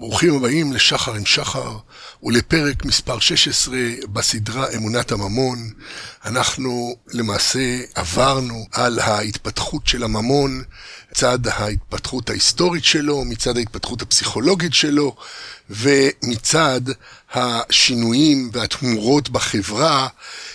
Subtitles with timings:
[0.00, 1.76] ברוכים הבאים לשחר עם שחר
[2.22, 3.76] ולפרק מספר 16
[4.12, 5.58] בסדרה אמונת הממון.
[6.24, 10.62] אנחנו למעשה עברנו על ההתפתחות של הממון,
[11.10, 15.16] מצד ההתפתחות ההיסטורית שלו, מצד ההתפתחות הפסיכולוגית שלו,
[15.70, 16.80] ומצד
[17.32, 20.08] השינויים והתמורות בחברה,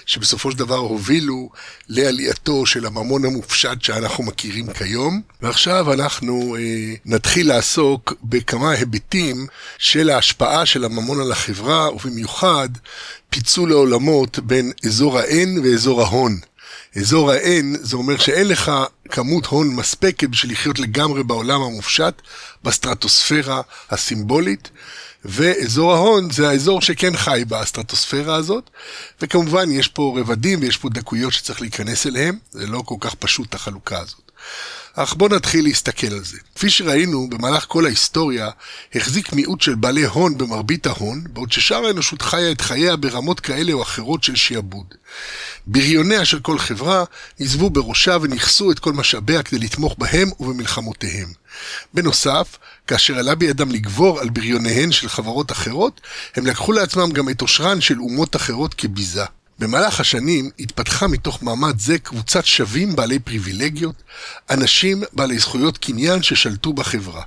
[0.05, 1.49] שבסופו של דבר הובילו
[1.89, 5.21] לעלייתו של הממון המופשט שאנחנו מכירים כיום.
[5.41, 9.47] ועכשיו אנחנו אה, נתחיל לעסוק בכמה היבטים
[9.77, 12.69] של ההשפעה של הממון על החברה, ובמיוחד
[13.29, 16.39] פיצול העולמות בין אזור האין ואזור ההון.
[16.97, 18.71] אזור ה-N זה אומר שאין לך
[19.09, 22.21] כמות הון מספקת בשביל לחיות לגמרי בעולם המופשט,
[22.63, 24.69] בסטרטוספירה הסימבולית,
[25.25, 28.69] ואזור ההון זה האזור שכן חי בסטרטוספירה הזאת,
[29.21, 33.55] וכמובן יש פה רבדים ויש פה דקויות שצריך להיכנס אליהם, זה לא כל כך פשוט
[33.55, 34.31] החלוקה הזאת.
[34.97, 36.37] אך בואו נתחיל להסתכל על זה.
[36.55, 38.49] כפי שראינו, במהלך כל ההיסטוריה,
[38.95, 43.73] החזיק מיעוט של בעלי הון במרבית ההון, בעוד ששאר האנושות חיה את חייה ברמות כאלה
[43.73, 44.85] או אחרות של שיעבוד.
[45.67, 47.03] בריוניה של כל חברה
[47.39, 51.27] עזבו בראשה וניכסו את כל משאביה כדי לתמוך בהם ובמלחמותיהם.
[51.93, 56.01] בנוסף, כאשר עלה בידם לגבור על בריוניהן של חברות אחרות,
[56.35, 59.25] הם לקחו לעצמם גם את עושרן של אומות אחרות כביזה.
[59.59, 64.03] במהלך השנים התפתחה מתוך מעמד זה קבוצת שווים בעלי פריבילגיות,
[64.49, 67.21] אנשים בעלי זכויות קניין ששלטו בחברה.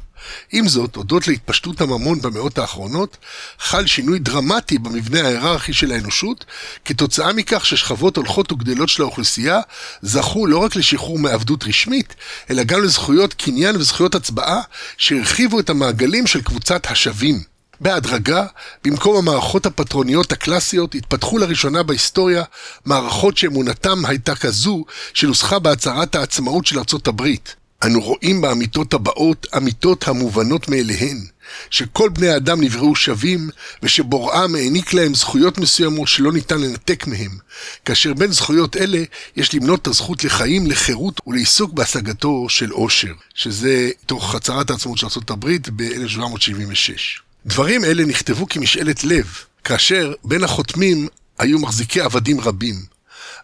[0.53, 3.17] עם זאת, הודות להתפשטות הממון במאות האחרונות,
[3.59, 6.45] חל שינוי דרמטי במבנה ההיררכי של האנושות,
[6.85, 9.61] כתוצאה מכך ששכבות הולכות וגדלות של האוכלוסייה
[10.03, 12.15] זכו לא רק לשחרור מעבדות רשמית,
[12.51, 14.61] אלא גם לזכויות קניין וזכויות הצבעה,
[14.97, 17.58] שהרחיבו את המעגלים של קבוצת השווים.
[17.81, 18.47] בהדרגה,
[18.85, 22.45] במקום המערכות הפטרוניות הקלאסיות, התפתחו לראשונה בהיסטוריה
[22.85, 27.55] מערכות שאמונתם הייתה כזו שנוסחה בהצהרת העצמאות של ארצות הברית.
[27.85, 31.25] אנו רואים באמיתות הבאות אמיתות המובנות מאליהן,
[31.71, 33.51] שכל בני האדם נבראו שווים,
[33.83, 37.39] ושבוראם העניק להם זכויות מסוימות שלא ניתן לנתק מהם,
[37.85, 39.03] כאשר בין זכויות אלה
[39.37, 45.07] יש למנות את הזכות לחיים, לחירות ולעיסוק בהשגתו של עושר, שזה תוך הצהרת העצמאות של
[45.07, 47.28] ארה"ב ב-1776.
[47.49, 49.27] דברים אלה נכתבו כמשאלת לב,
[49.65, 52.75] כאשר בין החותמים היו מחזיקי עבדים רבים.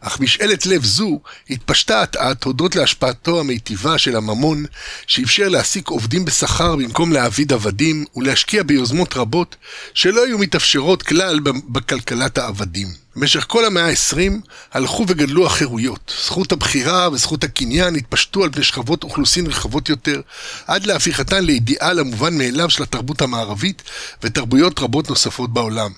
[0.00, 4.64] אך משאלת לב זו התפשטה אט-אט הודות להשפעתו המיטיבה של הממון,
[5.06, 9.56] שאפשר להעסיק עובדים בשכר במקום להעביד עבדים, ולהשקיע ביוזמות רבות
[9.94, 13.04] שלא היו מתאפשרות כלל בכלכלת העבדים.
[13.16, 14.32] במשך כל המאה ה-20
[14.72, 16.12] הלכו וגדלו החירויות.
[16.24, 20.20] זכות הבחירה וזכות הקניין התפשטו על פני שכבות אוכלוסין רחבות יותר,
[20.66, 23.82] עד להפיכתן לאידיאל המובן מאליו של התרבות המערבית
[24.22, 25.90] ותרבויות רבות נוספות בעולם.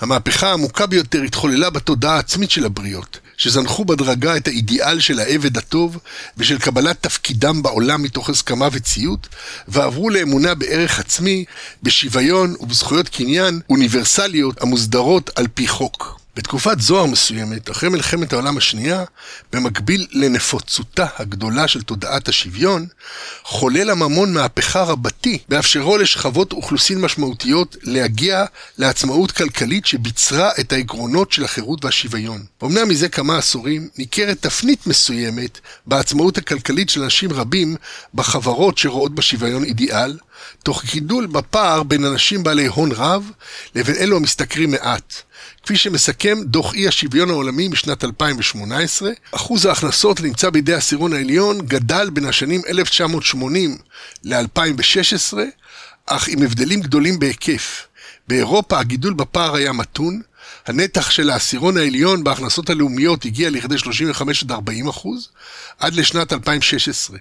[0.00, 5.98] המהפכה העמוקה ביותר התחוללה בתודעה העצמית של הבריות, שזנחו בדרגה את האידיאל של העבד הטוב
[6.36, 9.28] ושל קבלת תפקידם בעולם מתוך הסכמה וציות,
[9.68, 11.44] ועברו לאמונה בערך עצמי,
[11.82, 16.25] בשוויון ובזכויות קניין אוניברסליות המוסדרות על פי חוק.
[16.36, 19.04] בתקופת זוהר מסוימת, אחרי מלחמת העולם השנייה,
[19.52, 22.86] במקביל לנפוצותה הגדולה של תודעת השוויון,
[23.42, 28.44] חולל הממון מהפכה רבתי, באפשרו לשכבות אוכלוסין משמעותיות להגיע
[28.78, 32.44] לעצמאות כלכלית שביצרה את העקרונות של החירות והשוויון.
[32.64, 37.76] אמנם מזה כמה עשורים ניכרת תפנית מסוימת בעצמאות הכלכלית של אנשים רבים
[38.14, 40.18] בחברות שרואות בשוויון אידיאל,
[40.62, 43.30] תוך גידול בפער בין אנשים בעלי הון רב
[43.74, 45.22] לבין אלו המשתכרים מעט.
[45.66, 52.10] כפי שמסכם דוח אי השוויון העולמי משנת 2018, אחוז ההכנסות נמצא בידי העשירון העליון גדל
[52.10, 53.78] בין השנים 1980
[54.24, 55.38] ל-2016,
[56.06, 57.86] אך עם הבדלים גדולים בהיקף.
[58.28, 60.20] באירופה הגידול בפער היה מתון,
[60.66, 65.28] הנתח של העשירון העליון בהכנסות הלאומיות הגיע לכדי 35 40 אחוז,
[65.78, 67.18] עד לשנת 2016.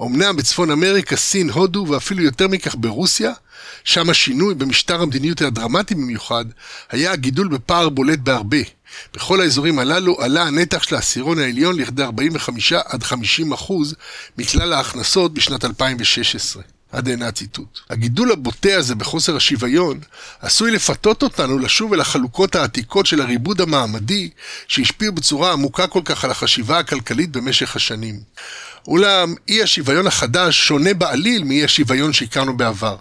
[0.00, 3.32] אמנם בצפון אמריקה, סין, הודו ואפילו יותר מכך ברוסיה,
[3.84, 6.44] שם השינוי במשטר המדיניות הדרמטי במיוחד,
[6.90, 8.58] היה הגידול בפער בולט בהרבה.
[9.14, 13.94] בכל האזורים הללו עלה הנתח של העשירון העליון לכדי 45 עד 50 אחוז
[14.38, 16.62] מכלל ההכנסות בשנת 2016.
[16.92, 17.78] עד הנה הציטוט.
[17.90, 20.00] הגידול הבוטה הזה בחוסר השוויון
[20.40, 24.30] עשוי לפתות אותנו לשוב אל החלוקות העתיקות של הריבוד המעמדי
[24.68, 28.20] שהשפיעו בצורה עמוקה כל כך על החשיבה הכלכלית במשך השנים.
[28.86, 32.96] אולם אי השוויון החדש שונה בעליל מאי השוויון שהכרנו בעבר.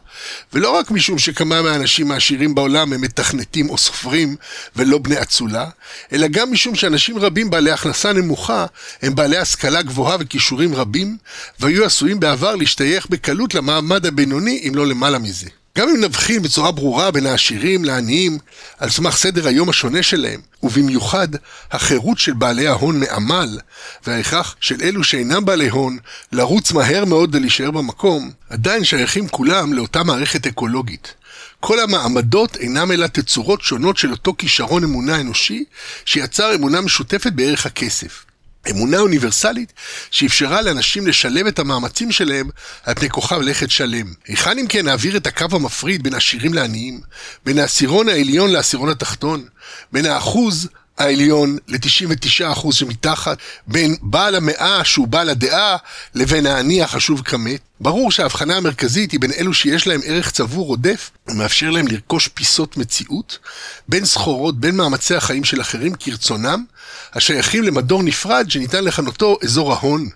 [0.54, 4.36] ולא רק משום שכמה מהאנשים העשירים בעולם הם מתכנתים או סופרים
[4.75, 5.69] ולא בני אצולה,
[6.13, 8.66] אלא גם משום שאנשים רבים בעלי הכנסה נמוכה
[9.01, 11.18] הם בעלי השכלה גבוהה וכישורים רבים,
[11.60, 15.60] והיו עשויים בעבר להשתייך בקלות למעמד הבינוני אם לא למעלה מזה.
[15.77, 18.38] גם אם נבחין בצורה ברורה בין העשירים לעניים
[18.79, 21.27] על סמך סדר היום השונה שלהם, ובמיוחד
[21.71, 23.59] החירות של בעלי ההון מעמל,
[24.07, 25.97] וההכרח של אלו שאינם בעלי הון
[26.31, 31.13] לרוץ מהר מאוד ולהישאר במקום, עדיין שייכים כולם לאותה מערכת אקולוגית.
[31.59, 35.63] כל המעמדות אינם אלא תצורות שונות של אותו כישרון אמונה אנושי,
[36.06, 38.25] שיצר אמונה משותפת בערך הכסף.
[38.69, 39.73] אמונה אוניברסלית
[40.11, 42.49] שאפשרה לאנשים לשלב את המאמצים שלהם
[42.83, 44.13] על פני כוכב לכת שלם.
[44.27, 47.01] היכן אם כן נעביר את הקו המפריד בין עשירים לעניים,
[47.45, 49.45] בין העשירון העליון לעשירון התחתון,
[49.91, 50.67] בין האחוז
[50.97, 55.77] העליון ל-99% שמתחת, בין בעל המאה שהוא בעל הדעה
[56.15, 57.59] לבין העני החשוב כמת.
[57.79, 62.77] ברור שההבחנה המרכזית היא בין אלו שיש להם ערך צבור עודף ומאפשר להם לרכוש פיסות
[62.77, 63.39] מציאות,
[63.89, 66.63] בין סחורות, בין מאמצי החיים של אחרים כרצונם,
[67.13, 70.09] השייכים למדור נפרד שניתן לכנותו אזור ההון.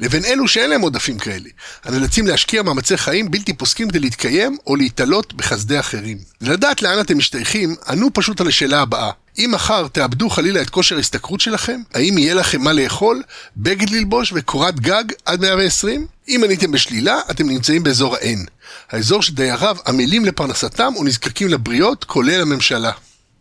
[0.00, 1.48] לבין אלו שאין להם עודפים כאלה,
[1.84, 6.18] הנאלצים להשקיע מאמצי חיים בלתי פוסקים כדי להתקיים או להתעלות בחסדי אחרים.
[6.40, 10.96] לדעת לאן אתם משתייכים, ענו פשוט על השאלה הבאה: אם מחר תאבדו חלילה את כושר
[10.96, 13.22] ההשתכרות שלכם, האם יהיה לכם מה לאכול,
[13.56, 16.06] בגד ללבוש וקורת גג עד 120?
[16.28, 18.50] אם עניתם בשלילה, אתם נמצאים באזור ה-N,
[18.90, 22.90] האזור שדייריו עמלים לפרנסתם ונזקקים לבריות, כולל הממשלה.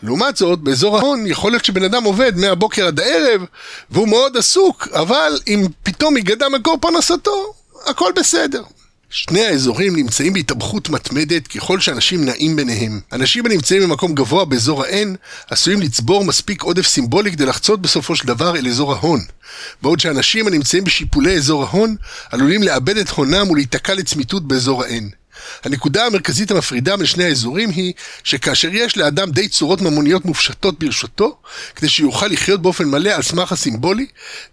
[0.03, 3.45] לעומת זאת, באזור ההון יכול להיות שבן אדם עובד מהבוקר עד הערב
[3.89, 7.53] והוא מאוד עסוק, אבל אם פתאום ייגדע מקור פרנסתו,
[7.85, 8.63] הכל בסדר.
[9.13, 12.99] שני האזורים נמצאים בהתאבכות מתמדת ככל שאנשים נעים ביניהם.
[13.11, 15.17] אנשים הנמצאים במקום גבוה באזור ה-N
[15.49, 19.19] עשויים לצבור מספיק עודף סימבולי כדי לחצות בסופו של דבר אל אזור ההון.
[19.81, 21.95] בעוד שאנשים הנמצאים בשיפולי אזור ההון
[22.31, 25.20] עלולים לאבד את הונם ולהיתקע לצמיתות באזור ה-N.
[25.63, 27.93] הנקודה המרכזית המפרידה בין שני האזורים היא
[28.23, 31.37] שכאשר יש לאדם די צורות ממוניות מופשטות ברשותו,
[31.75, 34.05] כדי שיוכל לחיות באופן מלא על סמך הסימבולי,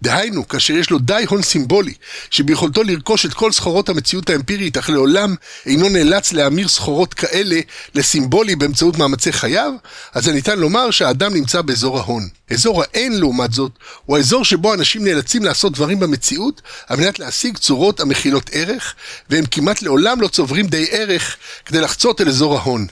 [0.03, 1.95] דהיינו, כאשר יש לו די הון סימבולי,
[2.31, 5.35] שביכולתו לרכוש את כל סחורות המציאות האמפירית, אך לעולם
[5.67, 7.61] אינו נאלץ להמיר סחורות כאלה
[7.95, 9.73] לסימבולי באמצעות מאמצי חייו,
[10.15, 12.29] אז ניתן לומר שהאדם נמצא באזור ההון.
[12.51, 13.73] אזור ה-N לעומת זאת,
[14.05, 18.95] הוא האזור שבו אנשים נאלצים לעשות דברים במציאות על מנת להשיג צורות המכילות ערך,
[19.31, 22.87] והם כמעט לעולם לא צוברים די ערך כדי לחצות אל אזור ההון.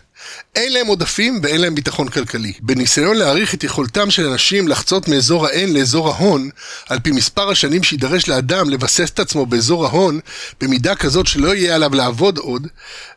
[0.56, 2.52] אין להם עודפים ואין להם ביטחון כלכלי.
[2.60, 6.50] בניסיון להעריך את יכולתם של אנשים לחצות מאזור ה-N לאזור ההון,
[6.88, 10.20] על פי מספר השנים שידרש לאדם לבסס את עצמו באזור ההון,
[10.60, 12.66] במידה כזאת שלא יהיה עליו לעבוד עוד,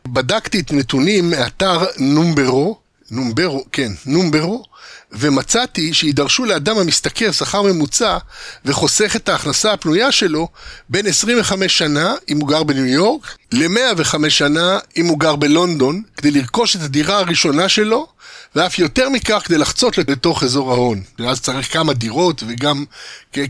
[0.08, 2.80] בדקתי את נתונים מאתר נומברו,
[3.12, 4.64] נומברו, כן, נומברו,
[5.12, 8.18] ומצאתי שידרשו לאדם המשתכר שכר ממוצע
[8.66, 10.48] וחוסך את ההכנסה הפנויה שלו
[10.90, 16.32] בין 25 שנה, אם הוא גר בניו יורק, ל-105 שנה, אם הוא גר בלונדון, כדי
[16.32, 18.08] לרכוש את הדירה הראשונה שלו,
[18.56, 21.02] ואף יותר מכך כדי לחצות לתוך אזור ההון.
[21.20, 22.86] ואז צריך כמה דירות וגם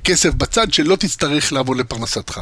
[0.03, 2.39] כסף בצד שלא תצטרך לעבוד לפרנסתך.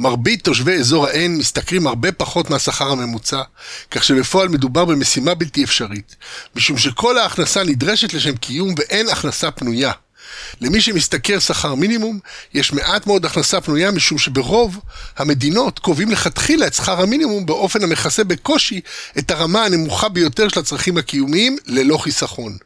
[0.00, 3.42] מרבית תושבי אזור ה-N משתכרים הרבה פחות מהשכר הממוצע,
[3.90, 6.16] כך שבפועל מדובר במשימה בלתי אפשרית,
[6.56, 9.92] משום שכל ההכנסה נדרשת לשם קיום ואין הכנסה פנויה.
[10.60, 12.18] למי שמשתכר שכר מינימום,
[12.54, 14.78] יש מעט מאוד הכנסה פנויה משום שברוב
[15.16, 18.80] המדינות קובעים לכתחילה את שכר המינימום באופן המכסה בקושי
[19.18, 22.56] את הרמה הנמוכה ביותר של הצרכים הקיומיים ללא חיסכון.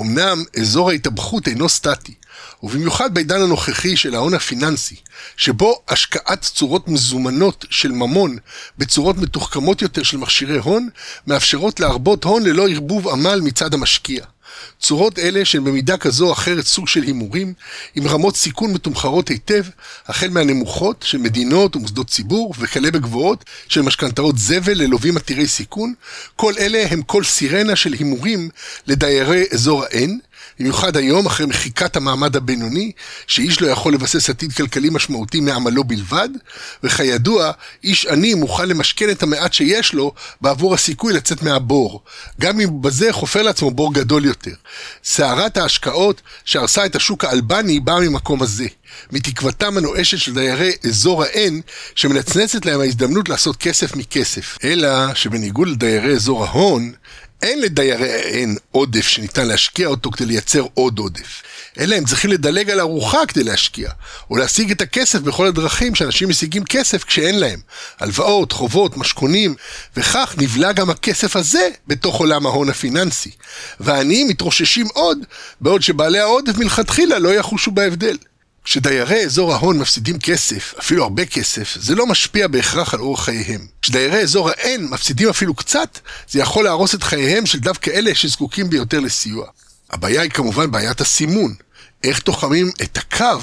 [0.00, 2.14] אמנם אזור ההתאבכות אינו סטטי,
[2.62, 4.96] ובמיוחד בעידן הנוכחי של ההון הפיננסי,
[5.36, 8.36] שבו השקעת צורות מזומנות של ממון
[8.78, 10.88] בצורות מתוחכמות יותר של מכשירי הון,
[11.26, 14.24] מאפשרות להרבות הון ללא ערבוב עמל מצד המשקיע.
[14.80, 17.54] צורות אלה שהן במידה כזו או אחרת סוג של הימורים,
[17.94, 19.64] עם רמות סיכון מתומחרות היטב,
[20.06, 25.94] החל מהנמוכות של מדינות ומוסדות ציבור, וכלה בגבוהות של משכנתאות זבל ללווים עתירי סיכון,
[26.36, 28.48] כל אלה הם כל סירנה של הימורים
[28.86, 30.10] לדיירי אזור ה-N,
[30.60, 32.92] במיוחד היום, אחרי מחיקת המעמד הבינוני,
[33.26, 36.28] שאיש לא יכול לבסס עתיד כלכלי משמעותי מעמלו בלבד,
[36.82, 37.52] וכידוע,
[37.84, 42.02] איש עני מוכן למשכן את המעט שיש לו בעבור הסיכוי לצאת מהבור,
[42.40, 44.54] גם אם בזה חופר לעצמו בור גדול יותר.
[45.04, 48.66] סערת ההשקעות שהרסה את השוק האלבני באה ממקום הזה,
[49.12, 51.52] מתקוותם הנואשת של דיירי אזור ה-N,
[51.94, 54.58] שמנצנצת להם ההזדמנות לעשות כסף מכסף.
[54.64, 56.92] אלא שבניגוד לדיירי אזור ההון,
[57.42, 61.42] אין לדיירי האין עודף שניתן להשקיע אותו כדי לייצר עוד עודף.
[61.78, 63.90] אלא הם צריכים לדלג על ארוחה כדי להשקיע,
[64.30, 67.60] או להשיג את הכסף בכל הדרכים שאנשים משיגים כסף כשאין להם.
[68.00, 69.54] הלוואות, חובות, משכונים,
[69.96, 73.30] וכך נבלע גם הכסף הזה בתוך עולם ההון הפיננסי.
[73.80, 75.18] והעניים מתרוששים עוד,
[75.60, 78.16] בעוד שבעלי העודף מלכתחילה לא יחושו בהבדל.
[78.66, 83.66] כשדיירי אזור ההון מפסידים כסף, אפילו הרבה כסף, זה לא משפיע בהכרח על אורח חייהם.
[83.82, 85.98] כשדיירי אזור ה-N מפסידים אפילו קצת,
[86.30, 89.46] זה יכול להרוס את חייהם של דווקא אלה שזקוקים ביותר לסיוע.
[89.90, 91.54] הבעיה היא כמובן בעיית הסימון.
[92.04, 93.40] איך תוחמים את הקו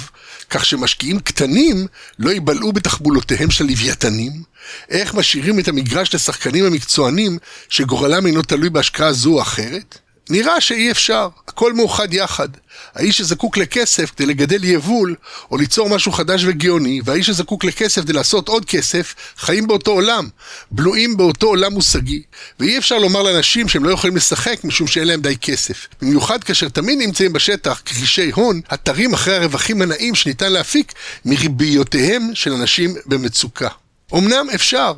[0.49, 1.87] כך שמשקיעים קטנים
[2.19, 4.43] לא ייבלעו בתחבולותיהם של הלוויתנים?
[4.89, 7.37] איך משאירים את המגרש לשחקנים המקצוענים
[7.69, 9.97] שגורלם אינו תלוי בהשקעה זו או אחרת?
[10.29, 12.47] נראה שאי אפשר, הכל מאוחד יחד.
[12.95, 15.15] האיש שזקוק לכסף כדי לגדל יבול,
[15.51, 20.29] או ליצור משהו חדש וגאוני, והאיש שזקוק לכסף כדי לעשות עוד כסף, חיים באותו עולם,
[20.71, 22.23] בלועים באותו עולם מושגי.
[22.59, 25.87] ואי אפשר לומר לאנשים שהם לא יכולים לשחק משום שאין להם די כסף.
[26.01, 30.93] במיוחד כאשר תמיד נמצאים בשטח כחישי הון, התרים אחרי הרווחים הנאים שניתן להפיק
[31.25, 33.69] מריביותיהם של אנשים במצוקה.
[34.13, 34.93] אמנם אפשר,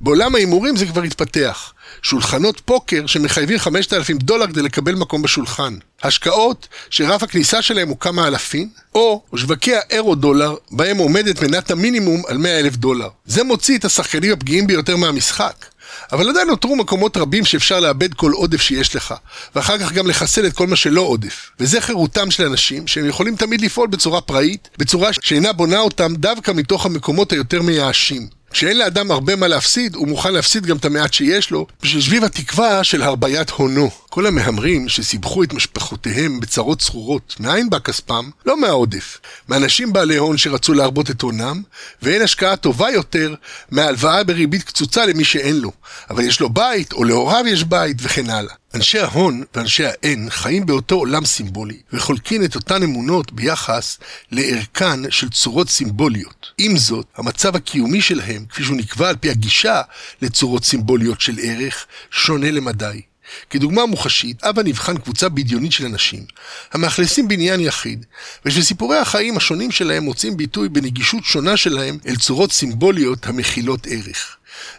[0.00, 1.73] בעולם ההימורים זה כבר התפתח.
[2.04, 5.76] שולחנות פוקר שמחייבים 5,000 דולר כדי לקבל מקום בשולחן.
[6.02, 12.22] השקעות שרף הכניסה שלהם הוא כמה אלפים, או שווקי האירו דולר, בהם עומדת מנת המינימום
[12.28, 13.08] על 100,000 דולר.
[13.26, 15.66] זה מוציא את השחקנים הפגיעים ביותר מהמשחק.
[16.12, 19.14] אבל עדיין נותרו מקומות רבים שאפשר לאבד כל עודף שיש לך,
[19.54, 21.50] ואחר כך גם לחסל את כל מה שלא עודף.
[21.60, 26.50] וזה חירותם של אנשים שהם יכולים תמיד לפעול בצורה פראית, בצורה שאינה בונה אותם דווקא
[26.50, 28.28] מתוך המקומות היותר מייאשים.
[28.54, 32.84] כשאין לאדם הרבה מה להפסיד, הוא מוכן להפסיד גם את המעט שיש לו, בשביל התקווה
[32.84, 33.90] של הרביית הונו.
[34.10, 38.30] כל המהמרים שסיבכו את משפחותיהם בצרות צרורות, מאין בא כספם?
[38.46, 39.20] לא מהעודף.
[39.48, 41.62] מאנשים בעלי הון שרצו להרבות את הונם,
[42.02, 43.34] ואין השקעה טובה יותר
[43.70, 45.72] מהלוואה בריבית קצוצה למי שאין לו.
[46.10, 48.54] אבל יש לו בית, או להוריו יש בית, וכן הלאה.
[48.74, 53.98] אנשי ההון ואנשי האין חיים באותו עולם סימבולי, וחולקים את אותן אמונות ביחס
[54.30, 56.50] לערכן של צורות סימבוליות.
[56.58, 59.82] עם זאת, המצב הקיומי שלהם, כפי שהוא נקבע על פי הגישה
[60.22, 63.02] לצורות סימבוליות של ערך, שונה למדי.
[63.50, 66.24] כדוגמה מוחשית, אבא נבחן קבוצה בדיונית של אנשים,
[66.72, 68.06] המאכלסים בניין יחיד,
[68.46, 74.36] ושסיפורי החיים השונים שלהם מוצאים ביטוי בנגישות שונה שלהם אל צורות סימבוליות המכילות ערך.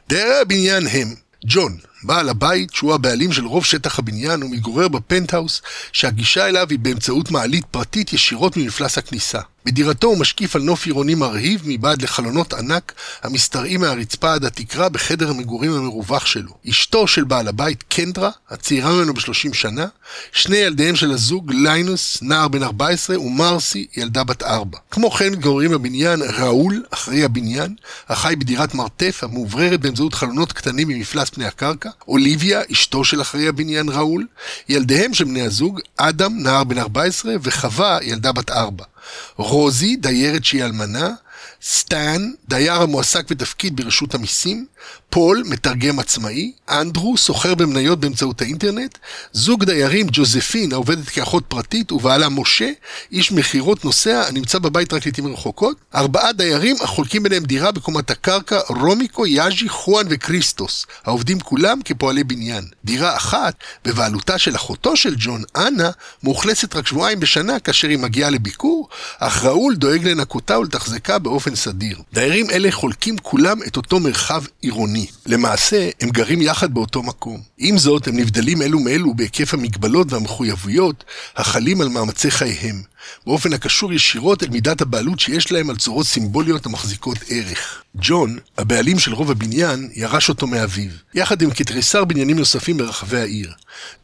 [0.09, 6.47] דיירי הבניין הם ג'ון, בעל הבית, שהוא הבעלים של רוב שטח הבניין, ומתגורר בפנטהאוס, שהגישה
[6.47, 9.39] אליו היא באמצעות מעלית פרטית ישירות ממפלס הכניסה.
[9.65, 12.93] בדירתו הוא משקיף על נוף עירוני מרהיב מבעד לחלונות ענק
[13.23, 16.51] המשתרעים מהרצפה עד התקרה בחדר המגורים המרווח שלו.
[16.69, 19.85] אשתו של בעל הבית, קנדרה, הצעירה ממנו בשלושים שנה,
[20.31, 24.77] שני ילדיהם של הזוג, ליינוס, נער בן 14, ומרסי, ילדה בת 4.
[24.91, 27.75] כמו כן מתגוררים בבניין ראול, אחראי הבניין,
[28.09, 33.89] החי בדירת מרתף המאווררת באמצעות חלונות קטנים ממפלס פני הקרקע, אוליביה, אשתו של אחראי הבניין
[33.89, 34.25] ראול,
[34.69, 38.83] ילדיהם של בני הזוג, אדם, נער בן 14, וחווה, ילדה בת 4.
[39.35, 41.09] רוזי, דיירת שהיא אלמנה,
[41.67, 44.65] סטן, דייר המועסק בתפקיד ברשות המיסים,
[45.09, 48.97] פול, מתרגם עצמאי, אנדרו, סוחר במניות באמצעות האינטרנט,
[49.33, 52.69] זוג דיירים, ג'וזפין, העובדת כאחות פרטית, ובעלה משה,
[53.11, 58.59] איש מכירות נוסע, הנמצא בבית רק לעיתים רחוקות, ארבעה דיירים החולקים ביניהם דירה בקומת הקרקע,
[58.67, 62.65] רומיקו, יאז'י, חואן וקריסטוס, העובדים כולם כפועלי בניין.
[62.85, 63.55] דירה אחת,
[63.85, 65.89] בבעלותה של אחותו של ג'ון, אנה,
[66.23, 71.97] מאוכלסת רק שבועיים בשנה כאשר היא מגיעה לביקור, אך ראול דואג לנקותה ולתחזקה באופן סדיר.
[72.13, 75.07] דיירים אלה חולקים כולם את אותו מרחב עירוני.
[75.25, 77.41] למעשה, הם גרים יחד באותו מקום.
[77.57, 81.03] עם זאת, הם נבדלים אלו מאלו בהיקף המגבלות והמחויבויות
[81.35, 82.81] החלים על מאמצי חייהם,
[83.25, 87.81] באופן הקשור ישירות אל מידת הבעלות שיש להם על צורות סימבוליות המחזיקות ערך.
[87.95, 93.53] ג'ון, הבעלים של רוב הבניין, ירש אותו מאביו, יחד עם כתריסר בניינים נוספים ברחבי העיר.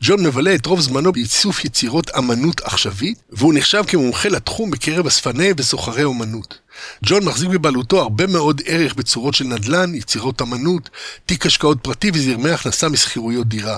[0.02, 5.50] ג'ון מבלה את רוב זמנו באיסוף יצירות אמנות עכשווית, והוא נחשב כמומחה לתחום בקרב אספני
[5.58, 6.58] וסוחרי אומנות.
[7.06, 10.90] ג'ון מחזיק בבעלותו הרבה מאוד ערך בצורות של נדל"ן, יצירות אמנות,
[11.26, 13.78] תיק השקעות פרטי וזרמי הכנסה משכירויות דירה.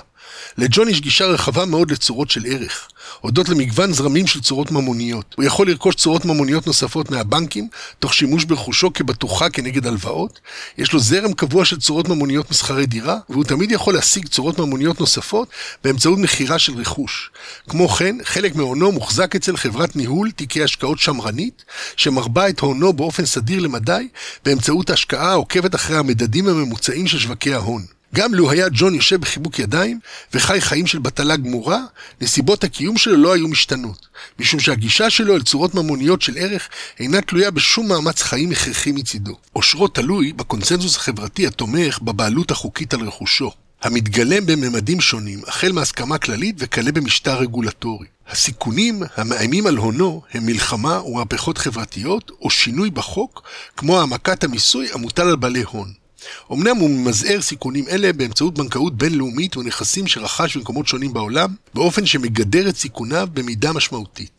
[0.57, 2.87] לג'ון יש גישה רחבה מאוד לצורות של ערך,
[3.21, 5.35] הודות למגוון זרמים של צורות ממוניות.
[5.37, 7.67] הוא יכול לרכוש צורות ממוניות נוספות מהבנקים,
[7.99, 10.39] תוך שימוש ברכושו כבטוחה כנגד הלוואות.
[10.77, 14.99] יש לו זרם קבוע של צורות ממוניות מסחרי דירה, והוא תמיד יכול להשיג צורות ממוניות
[14.99, 15.47] נוספות
[15.83, 17.31] באמצעות מכירה של רכוש.
[17.69, 21.65] כמו כן, חלק מהונו מוחזק אצל חברת ניהול תיקי השקעות שמרנית,
[21.95, 24.07] שמרבה את הונו באופן סדיר למדי,
[24.45, 27.85] באמצעות השקעה העוקבת אחרי המדדים הממוצעים של שווקי ההון.
[28.13, 29.99] גם לו היה ג'ון יושב בחיבוק ידיים
[30.33, 31.79] וחי חיים של בטלה גמורה,
[32.21, 34.07] נסיבות הקיום שלו לא היו משתנות,
[34.39, 39.37] משום שהגישה שלו אל צורות ממוניות של ערך אינה תלויה בשום מאמץ חיים הכרחי מצידו.
[39.53, 43.51] עושרו תלוי בקונצנזוס החברתי התומך בבעלות החוקית על רכושו.
[43.81, 48.07] המתגלם בממדים שונים, החל מהסכמה כללית וכלה במשטר רגולטורי.
[48.29, 53.43] הסיכונים המאיימים על הונו הם מלחמה ומהפכות חברתיות או שינוי בחוק,
[53.77, 56.02] כמו העמקת המיסוי המוטל על בעלי הון.
[56.51, 62.69] אמנם הוא ממזער סיכונים אלה באמצעות בנקאות בינלאומית ונכסים שרכש במקומות שונים בעולם, באופן שמגדר
[62.69, 64.31] את סיכוניו במידה משמעותית.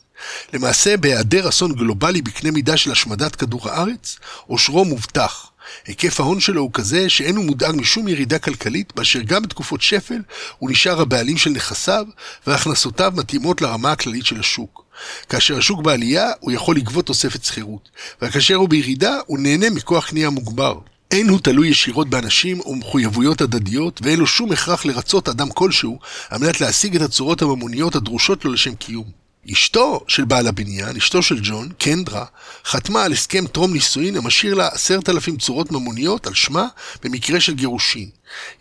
[0.52, 5.50] למעשה, בהיעדר אסון גלובלי בקנה מידה של השמדת כדור הארץ, עושרו מובטח.
[5.86, 10.22] היקף ההון שלו הוא כזה שאין הוא מודאג משום ירידה כלכלית, באשר גם בתקופות שפל
[10.58, 12.06] הוא נשאר הבעלים של נכסיו,
[12.46, 14.84] והכנסותיו מתאימות לרמה הכללית של השוק.
[15.28, 17.88] כאשר השוק בעלייה, הוא יכול לגבות תוספת שכירות,
[18.22, 20.78] וכאשר הוא בירידה, הוא נהנה מכוח קנייה מוגבר.
[21.14, 25.98] אין הוא תלוי ישירות באנשים ומחויבויות הדדיות, ואין לו שום הכרח לרצות אדם כלשהו,
[26.30, 29.04] על מנת להשיג את הצורות הממוניות הדרושות לו לשם קיום.
[29.52, 32.24] אשתו של בעל הבניין, אשתו של ג'ון, קנדרה,
[32.64, 36.66] חתמה על הסכם טרום נישואין המשאיר לה עשרת אלפים צורות ממוניות על שמה
[37.04, 38.08] במקרה של גירושין.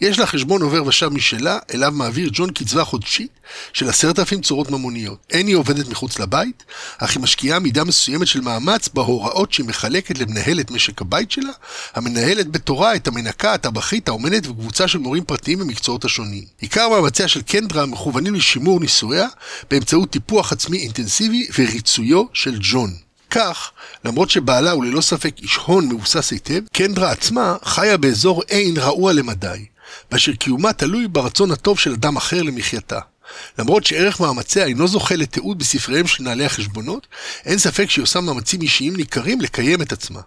[0.01, 3.31] יש לה חשבון עובר ושב משלה, אליו מעביר ג'ון קצבה חודשית
[3.73, 5.19] של עשרת אלפים צורות ממוניות.
[5.29, 6.63] אין היא עובדת מחוץ לבית,
[6.97, 11.51] אך היא משקיעה מידה מסוימת של מאמץ בהוראות שהיא מחלקת למנהלת משק הבית שלה,
[11.93, 16.43] המנהלת בתורה את המנקה, הטבחית, האומנת וקבוצה של מורים פרטיים במקצועות השונים.
[16.61, 19.27] עיקר מאמציה של קנדרה מכוונים לשימור נישואיה
[19.71, 22.93] באמצעות טיפוח עצמי אינטנסיבי וריצויו של ג'ון.
[23.33, 23.71] כך,
[24.05, 29.13] למרות שבעלה הוא ללא ספק איש הון מבוסס היטב, קנדרה עצמה חיה באזור עין רעוע
[29.13, 29.65] למדי,
[30.11, 32.99] באשר קיומה תלוי ברצון הטוב של אדם אחר למחייתה.
[33.59, 37.07] למרות שערך מאמציה אינו זוכה לתיעוד בספריהם של נהלי החשבונות,
[37.45, 40.19] אין ספק שהיא עושה מאמצים אישיים ניכרים לקיים את עצמה.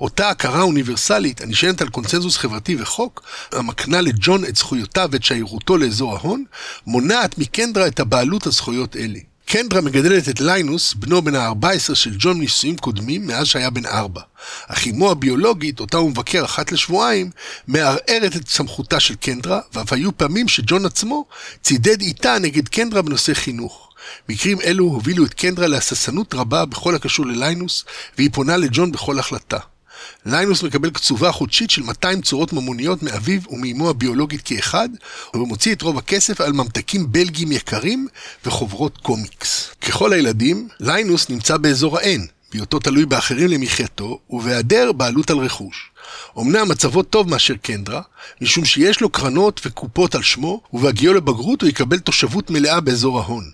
[0.00, 3.22] אותה הכרה אוניברסלית הנשענת על קונצנזוס חברתי וחוק,
[3.52, 6.44] המקנה לג'ון את זכויותיו ואת שיירותו לאזור ההון,
[6.86, 9.18] מונעת מקנדרה את הבעלות על זכויות אלה.
[9.48, 14.20] קנדרה מגדלת את ליינוס, בנו בן ה-14 של ג'ון מנישואים קודמים, מאז שהיה בן ארבע.
[14.68, 17.30] אך אמו הביולוגית, אותה הוא מבקר אחת לשבועיים,
[17.66, 21.24] מערערת את סמכותה של קנדרה, ואף היו פעמים שג'ון עצמו
[21.62, 23.90] צידד איתה נגד קנדרה בנושא חינוך.
[24.28, 27.84] מקרים אלו הובילו את קנדרה להססנות רבה בכל הקשור לליינוס,
[28.18, 29.58] והיא פונה לג'ון בכל החלטה.
[30.26, 34.88] ליינוס מקבל קצבה חודשית של 200 צורות ממוניות מאביו ומאמו הביולוגית כאחד,
[35.34, 38.08] ומוציא את רוב הכסף על ממתקים בלגיים יקרים
[38.46, 39.70] וחוברות קומיקס.
[39.80, 45.90] ככל הילדים, ליינוס נמצא באזור האין, בהיותו תלוי באחרים למחייתו, ובהיעדר בעלות על רכוש.
[46.38, 48.00] אמנם מצבו טוב מאשר קנדרה,
[48.40, 53.50] משום שיש לו קרנות וקופות על שמו, ובהגיעו לבגרות הוא יקבל תושבות מלאה באזור ההון.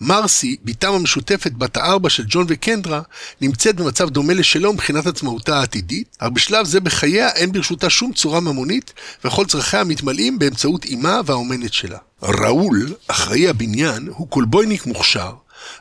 [0.00, 3.00] מרסי, בתם המשותפת בת הארבע של ג'ון וקנדרה,
[3.40, 8.40] נמצאת במצב דומה לשלו מבחינת עצמאותה העתידית, אך בשלב זה בחייה אין ברשותה שום צורה
[8.40, 8.92] ממונית,
[9.24, 11.98] וכל צרכיה מתמלאים באמצעות אמה והאומנת שלה.
[12.22, 15.32] ראול, אחראי הבניין, הוא כלבויניק מוכשר,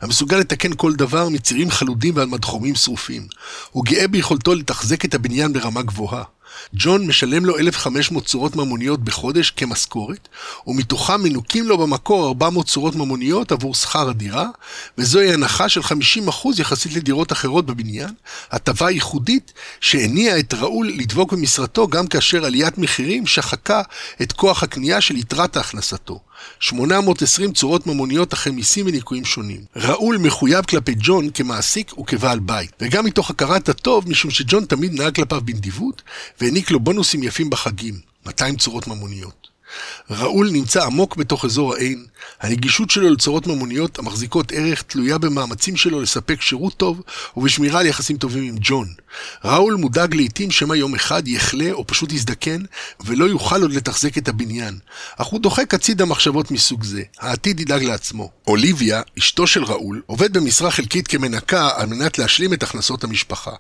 [0.02, 3.28] המסוגל לתקן כל דבר מצירים חלודים ועל מדחומים שרופים.
[3.72, 6.24] הוא גאה ביכולתו לתחזק את הבניין ברמה גבוהה.
[6.74, 10.28] ג'ון משלם לו 1,500 צורות ממוניות בחודש כמשכורת,
[10.68, 14.48] ומתוכם מנוקים לו במקור 400 צורות ממוניות עבור שכר הדירה,
[14.98, 15.86] וזוהי הנחה של 50%
[16.58, 18.10] יחסית לדירות אחרות בבניין,
[18.52, 23.82] הטבה ייחודית שהניעה את ראול לדבוק במשרתו גם כאשר עליית מחירים שחקה
[24.22, 26.20] את כוח הקנייה של יתרת הכנסתו.
[26.60, 29.62] 820 צורות ממוניות אחרי מיסים וניכויים שונים.
[29.76, 35.16] ראול מחויב כלפי ג'ון כמעסיק וכבעל בית, וגם מתוך הכרת הטוב, משום שג'ון תמיד נהג
[35.16, 36.02] כלפיו בנדיבות,
[36.42, 39.49] והעניק לו בונוסים יפים בחגים, 200 צורות ממוניות.
[40.10, 42.06] ראול נמצא עמוק בתוך אזור העין,
[42.42, 47.02] הנגישות שלו לצורות ממוניות המחזיקות ערך תלויה במאמצים שלו לספק שירות טוב
[47.38, 48.88] ובשמירה על יחסים טובים עם ג'ון.
[49.46, 52.62] ראול מודאג לעיתים שמא יום אחד יחלה או פשוט יזדקן
[53.06, 54.80] ולא יוכל עוד לתחזק את הבניין,
[55.18, 58.32] אך הוא דוחק הצידה מחשבות מסוג זה, העתיד ידאג לעצמו.
[58.48, 63.52] אוליביה, אשתו של ראול, עובד במשרה חלקית כמנקה על מנת להשלים את הכנסות המשפחה.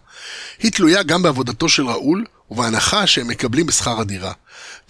[0.60, 4.32] היא תלויה גם בעבודתו של ראול ובהנחה שהם מקבלים בשכר הדירה.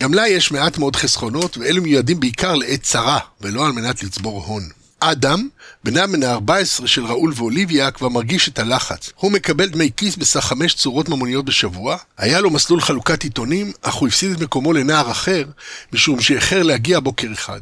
[0.02, 4.44] גם לה יש מעט מאוד חסכונות, ואלו מיועדים בעיקר לעת צרה, ולא על מנת לצבור
[4.46, 4.70] הון.
[5.00, 5.48] אדם,
[5.84, 9.12] בנם בן ה-14 של ראול ואוליביה, כבר מרגיש את הלחץ.
[9.16, 13.94] הוא מקבל דמי כיס בסך חמש צורות ממוניות בשבוע, היה לו מסלול חלוקת עיתונים, אך
[13.94, 15.44] הוא הפסיד את מקומו לנער אחר,
[15.94, 17.62] משום שאיחר להגיע בוקר אחד.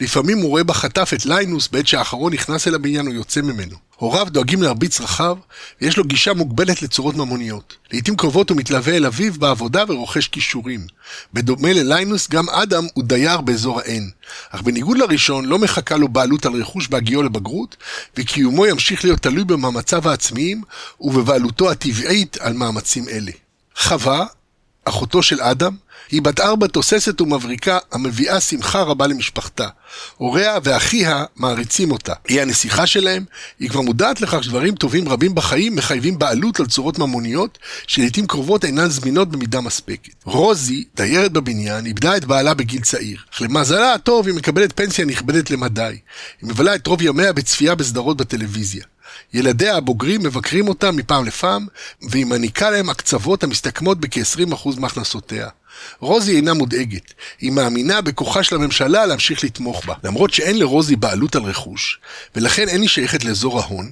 [0.00, 3.76] לפעמים הוא רואה בחטף את ליינוס בעת שהאחרון נכנס אל הבניין או יוצא ממנו.
[3.96, 5.36] הוריו דואגים למרבית צרכיו,
[5.80, 7.76] ויש לו גישה מוגבלת לצורות ממוניות.
[7.92, 10.86] לעיתים קרובות הוא מתלווה אל אביו בעבודה ורוכש כישורים.
[11.32, 14.10] בדומה לליינוס, גם אדם הוא דייר באזור האין.
[14.50, 17.76] אך בניגוד לראשון, לא מחכה לו בעלות על רכוש בהגיעו לבגרות,
[18.16, 20.62] וקיומו ימשיך להיות תלוי במאמציו העצמיים
[21.00, 23.32] ובבעלותו הטבעית על מאמצים אלה.
[23.76, 24.26] חווה,
[24.84, 25.76] אחותו של אדם,
[26.10, 29.68] היא בת ארבע תוססת ומבריקה, המביאה שמחה רבה למשפחתה.
[30.16, 32.12] הוריה ואחיה מעריצים אותה.
[32.28, 33.24] היא הנסיכה שלהם,
[33.58, 38.64] היא כבר מודעת לכך שדברים טובים רבים בחיים מחייבים בעלות על צורות ממוניות, שלעיתים קרובות
[38.64, 40.12] אינן זמינות במידה מספקת.
[40.24, 45.50] רוזי, דיירת בבניין, איבדה את בעלה בגיל צעיר, אך למזלה הטוב היא מקבלת פנסיה נכבדת
[45.50, 45.98] למדי.
[46.40, 48.84] היא מבלה את רוב ימיה בצפייה בסדרות בטלוויזיה.
[49.34, 51.66] ילדיה הבוגרים מבקרים אותה מפעם לפעם,
[52.02, 55.48] והיא מעניקה להם הקצוות המסתכמות בכ-20% מהכנסותיה.
[55.98, 59.94] רוזי אינה מודאגת, היא מאמינה בכוחה של הממשלה להמשיך לתמוך בה.
[60.04, 62.00] למרות שאין לרוזי בעלות על רכוש,
[62.36, 63.90] ולכן אין היא שייכת לאזור ההון,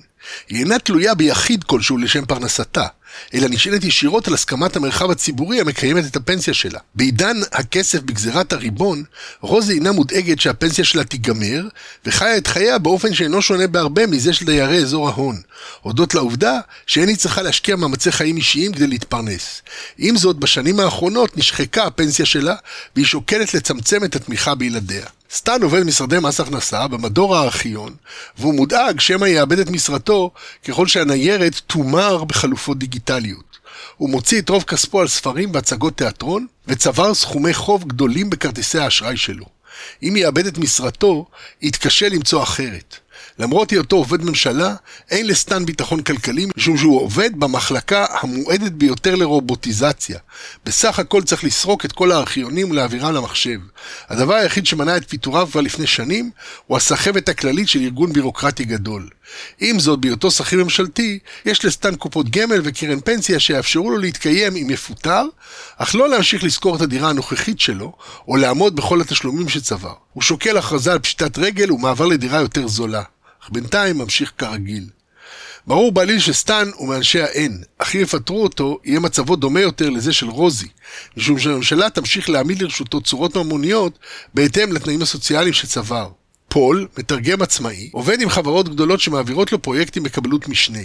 [0.48, 2.86] היא אינה תלויה ביחיד כלשהו לשם פרנסתה,
[3.34, 6.78] אלא נשענת ישירות על הסכמת המרחב הציבורי המקיימת את הפנסיה שלה.
[6.94, 9.04] בעידן הכסף בגזירת הריבון,
[9.40, 11.68] רוזי אינה מודאגת שהפנסיה שלה תיגמר,
[12.06, 15.40] וחיה את חייה באופן שאינו שונה בהרבה מזה של דיירי אזור ההון,
[15.80, 19.62] הודות לעובדה שאין היא צריכה להשקיע מאמצי חיים אישיים כדי להתפרנס.
[19.98, 22.54] עם זאת, בשנים האחרונות נשחקה הפנסיה שלה,
[22.96, 25.06] והיא שוקלת לצמצם את התמיכה בילדיה.
[25.30, 27.94] סטן עובד משרדי מס הכנסה במדור הארכיון,
[28.38, 30.30] והוא מודאג שמא יאבד את משרתו
[30.68, 33.58] ככל שהניירת תומר בחלופות דיגיטליות.
[33.96, 39.16] הוא מוציא את רוב כספו על ספרים והצגות תיאטרון, וצבר סכומי חוב גדולים בכרטיסי האשראי
[39.16, 39.44] שלו.
[40.02, 41.26] אם יאבד את משרתו,
[41.62, 42.96] יתקשה למצוא אחרת.
[43.38, 44.74] למרות היותו עובד ממשלה,
[45.10, 50.18] אין לסטן ביטחון כלכלי, משום שהוא עובד במחלקה המועדת ביותר לרובוטיזציה.
[50.66, 53.58] בסך הכל צריך לסרוק את כל הארכיונים ולהעבירם למחשב.
[54.08, 56.30] הדבר היחיד שמנע את פיטוריו כבר לפני שנים,
[56.66, 59.08] הוא הסחבת הכללית של ארגון בירוקרטי גדול.
[59.60, 64.70] עם זאת, בהיותו שכיר ממשלתי, יש לסטן קופות גמל וקרן פנסיה שיאפשרו לו להתקיים אם
[64.70, 65.22] יפוטר,
[65.76, 67.92] אך לא להמשיך לשכור את הדירה הנוכחית שלו,
[68.28, 69.92] או לעמוד בכל התשלומים שצבר.
[70.12, 73.02] הוא שוקל הכרזה על פשיטת רגל ומעבר לדירה יותר זולה.
[73.48, 74.86] אך בינתיים ממשיך כרגיל.
[75.66, 80.12] ברור בעליל שסטן הוא מאנשי האין, אך אם יפטרו אותו, יהיה מצבו דומה יותר לזה
[80.12, 80.68] של רוזי,
[81.16, 83.98] משום שהממשלה תמשיך להעמיד לרשותו צורות ממוניות
[84.34, 86.08] בהתאם לתנאים הסוציאליים שצבר.
[86.48, 90.82] פול, מתרגם עצמאי, עובד עם חברות גדולות שמעבירות לו פרויקטים בקבלות משנה.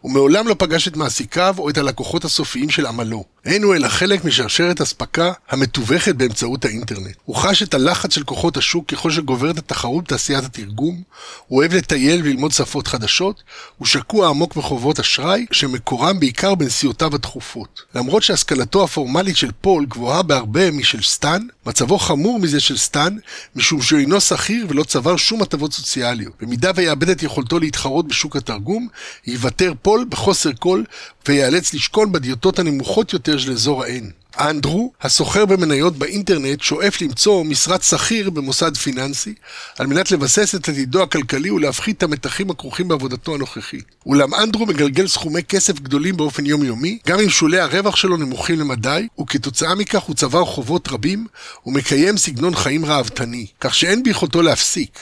[0.00, 3.24] הוא מעולם לא פגש את מעסיקיו או את הלקוחות הסופיים של עמלו.
[3.46, 7.16] אין הוא אלא חלק משרשרת אספקה המתווכת באמצעות האינטרנט.
[7.24, 11.02] הוא חש את הלחץ של כוחות השוק ככל שגוברת התחרות בתעשיית התרגום,
[11.48, 13.42] הוא אוהב לטייל וללמוד שפות חדשות,
[13.78, 17.82] הוא שקוע עמוק בחובות אשראי, שמקורם בעיקר בנסיעותיו התכופות.
[17.94, 23.16] למרות שהשכלתו הפורמלית של פול גבוהה בהרבה משל סטן, מצבו חמור מזה של סטן,
[23.56, 26.32] משום שהוא אינו שכיר ולא צבר שום הטבות סוציאליות.
[26.40, 28.88] במידה ויאבד את יכולתו להתחרות בשוק התרגום,
[29.26, 30.82] ייוותר פול בחוסר כל
[31.28, 34.04] וייאלץ לשכון בדיוטות הנמוכות יותר של אזור ה-N.
[34.38, 39.34] אנדרו, הסוחר במניות באינטרנט, שואף למצוא משרת שכיר במוסד פיננסי,
[39.78, 43.84] על מנת לבסס את עתידו הכלכלי ולהפחית את המתחים הכרוכים בעבודתו הנוכחית.
[44.06, 49.08] אולם אנדרו מגלגל סכומי כסף גדולים באופן יומיומי, גם אם שולי הרווח שלו נמוכים למדי,
[49.20, 51.26] וכתוצאה מכך הוא צבר חובות רבים,
[51.66, 54.98] ומקיים סגנון חיים ראוותני, כך שאין ביכולתו להפסיק.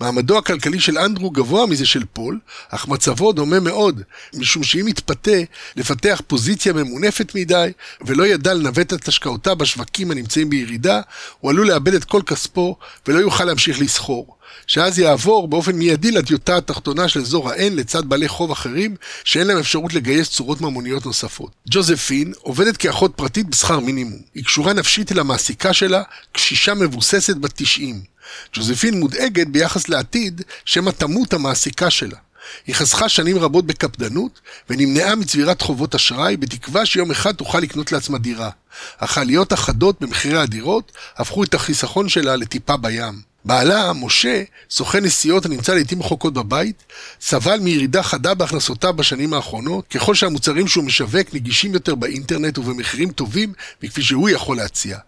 [0.00, 4.02] מעמדו הכלכלי של אנדרו גבוה מזה של פול, אך מצבו דומה מאוד,
[4.34, 5.38] משום שאם יתפתה
[5.76, 7.70] לפתח פוזיציה ממונפת מדי,
[8.06, 11.00] ולא ידע לנווט את השקעותיו בשווקים הנמצאים בירידה,
[11.40, 14.36] הוא עלול לאבד את כל כספו, ולא יוכל להמשיך לסחור.
[14.66, 19.58] שאז יעבור באופן מיידי לדיוטה התחתונה של אזור ה-N לצד בעלי חוב אחרים, שאין להם
[19.58, 21.50] אפשרות לגייס צורות ממוניות נוספות.
[21.70, 24.18] ג'וזפין עובדת כאחות פרטית בשכר מינימום.
[24.34, 28.15] היא קשורה נפשית אל המעסיקה שלה, קשישה מבוססת בת 90.
[28.52, 32.16] ג'וזפין מודאגת ביחס לעתיד שמא תמות המעסיקה שלה.
[32.66, 38.18] היא חסכה שנים רבות בקפדנות, ונמנעה מצבירת חובות אשראי, בתקווה שיום אחד תוכל לקנות לעצמה
[38.18, 38.50] דירה.
[38.98, 43.20] אך העליות החדות במחירי הדירות הפכו את החיסכון שלה לטיפה בים.
[43.46, 46.84] בעלה, משה, סוכן נסיעות הנמצא לעיתים רחוקות בבית,
[47.20, 53.52] סבל מירידה חדה בהכנסותיו בשנים האחרונות, ככל שהמוצרים שהוא משווק נגישים יותר באינטרנט ובמחירים טובים
[53.82, 54.98] מכפי שהוא יכול להציע.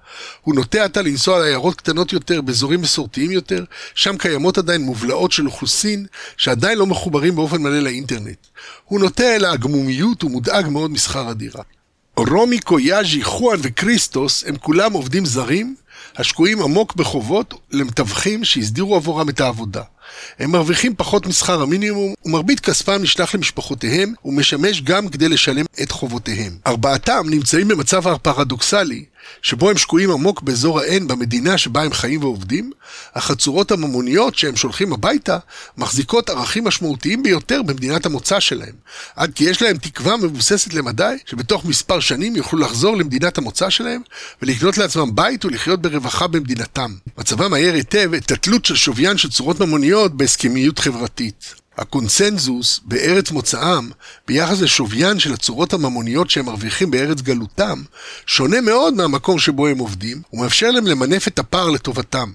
[0.43, 5.47] הוא נוטה עתה לנסוע לעיירות קטנות יותר, באזורים מסורתיים יותר, שם קיימות עדיין מובלעות של
[5.47, 8.47] אוכלוסין, שעדיין לא מחוברים באופן מלא לאינטרנט.
[8.85, 11.63] הוא נוטה אל הגמומיות ומודאג מאוד משכר הדירה.
[12.17, 15.75] רומי, קויאז'י, חואן וקריסטוס הם כולם עובדים זרים
[16.19, 19.83] השקועים עמוק בחובות למתווכים שהסדירו עבורם את העבודה.
[20.39, 26.53] הם מרוויחים פחות משכר המינימום, ומרבית כספם נשלח למשפחותיהם, ומשמש גם כדי לשלם את חובותיהם.
[26.67, 29.05] ארבעתם נמצאים במצב הפרדוקסלי,
[29.43, 32.71] שבו הם שקועים עמוק באזור ה-N במדינה שבה הם חיים ועובדים,
[33.13, 35.39] אך הצורות הממוניות שהם שולחים הביתה
[35.77, 38.75] מחזיקות ערכים משמעותיים ביותר במדינת המוצא שלהם,
[39.17, 44.03] עד כי יש להם תקווה מבוססת למדי שבתוך מספר שנים יוכלו לחזור למדינת המוצא שלהם
[44.43, 46.95] ולקנות לעצמם בית ולחיות ברווחה במדינתם.
[47.19, 51.55] מצבם מאיר היטב את התלות של שוויין של צורות ממוניות בהסכמיות חברתית.
[51.79, 53.91] הקונסנזוס בארץ מוצאם
[54.29, 57.83] ביחס לשוויין של הצורות הממוניות שהם מרוויחים בארץ גלותם
[58.27, 62.33] שונה מאוד מהמקום שבו הם עובדים ומאפשר להם למנף את הפער לטובתם.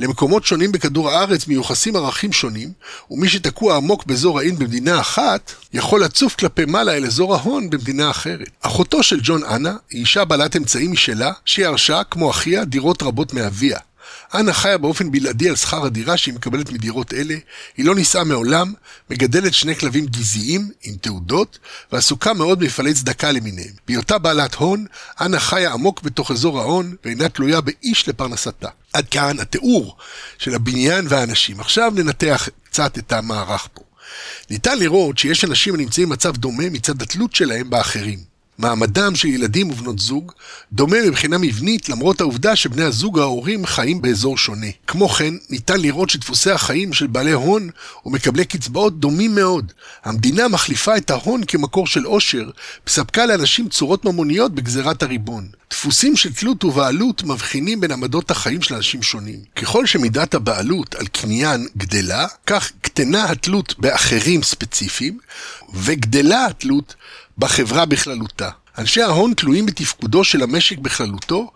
[0.00, 2.72] למקומות שונים בכדור הארץ מיוחסים ערכים שונים,
[3.10, 8.10] ומי שתקוע עמוק באזור האין במדינה אחת, יכול לצוף כלפי מעלה אל אזור ההון במדינה
[8.10, 8.50] אחרת.
[8.60, 13.34] אחותו של ג'ון אנה היא אישה בעלת אמצעים משלה, שהיא ירשה, כמו אחיה, דירות רבות
[13.34, 13.78] מאביה.
[14.34, 17.34] אנה חיה באופן בלעדי על שכר הדירה שהיא מקבלת מדירות אלה,
[17.76, 18.72] היא לא נישאה מעולם,
[19.10, 21.58] מגדלת שני כלבים גזעיים עם תעודות,
[21.92, 23.72] ועסוקה מאוד במפעלי צדקה למיניהם.
[23.88, 24.86] בהיותה בעלת הון,
[25.20, 28.68] אנה חיה עמוק בתוך אזור ההון, ואינה תלויה באיש לפרנסתה.
[28.92, 29.96] עד כאן התיאור
[30.38, 31.60] של הבניין והאנשים.
[31.60, 33.82] עכשיו ננתח קצת את המערך פה.
[34.50, 38.31] ניתן לראות שיש אנשים הנמצאים במצב דומה מצד התלות שלהם באחרים.
[38.58, 40.32] מעמדם של ילדים ובנות זוג
[40.72, 44.66] דומה מבחינה מבנית למרות העובדה שבני הזוג ההורים חיים באזור שונה.
[44.86, 47.70] כמו כן, ניתן לראות שדפוסי החיים של בעלי הון
[48.06, 49.72] ומקבלי קצבאות דומים מאוד.
[50.04, 52.50] המדינה מחליפה את ההון כמקור של עושר,
[52.86, 55.48] מספקה לאנשים צורות ממוניות בגזירת הריבון.
[55.70, 59.40] דפוסים של תלות ובעלות מבחינים בין עמדות החיים של אנשים שונים.
[59.56, 65.18] ככל שמידת הבעלות על קניין גדלה, כך קטנה התלות באחרים ספציפיים,
[65.74, 66.94] וגדלה התלות
[67.38, 68.48] בחברה בכללותה.
[68.78, 71.50] אנשי ההון תלויים בתפקודו של המשק בכללותו,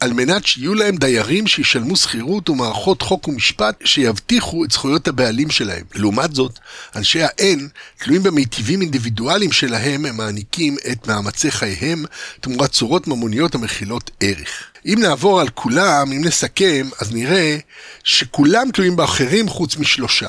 [0.00, 5.84] על מנת שיהיו להם דיירים שישלמו שכירות ומערכות חוק ומשפט שיבטיחו את זכויות הבעלים שלהם.
[5.94, 6.58] לעומת זאת,
[6.96, 12.04] אנשי האין תלויים במיטיבים אינדיבידואליים שלהם הם מעניקים את מאמצי חייהם
[12.40, 14.62] תמורת צורות ממוניות המכילות ערך.
[14.86, 17.56] אם נעבור על כולם, אם נסכם, אז נראה
[18.04, 20.28] שכולם תלויים באחרים חוץ משלושה.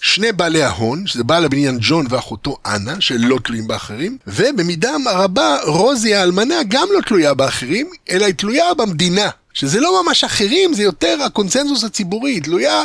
[0.00, 6.14] שני בעלי ההון, שזה בעל הבניין ג'ון ואחותו אנה, שלא תלויים באחרים, ובמידה רבה רוזי
[6.14, 9.30] האלמנה גם לא תלויה באחרים, אלא היא תלויה במדינה.
[9.52, 12.84] שזה לא ממש אחרים, זה יותר הקונצנזוס הציבורי, תלויה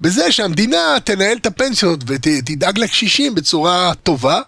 [0.00, 4.40] בזה שהמדינה תנהל את הפנסיות ותדאג לקשישים בצורה טובה.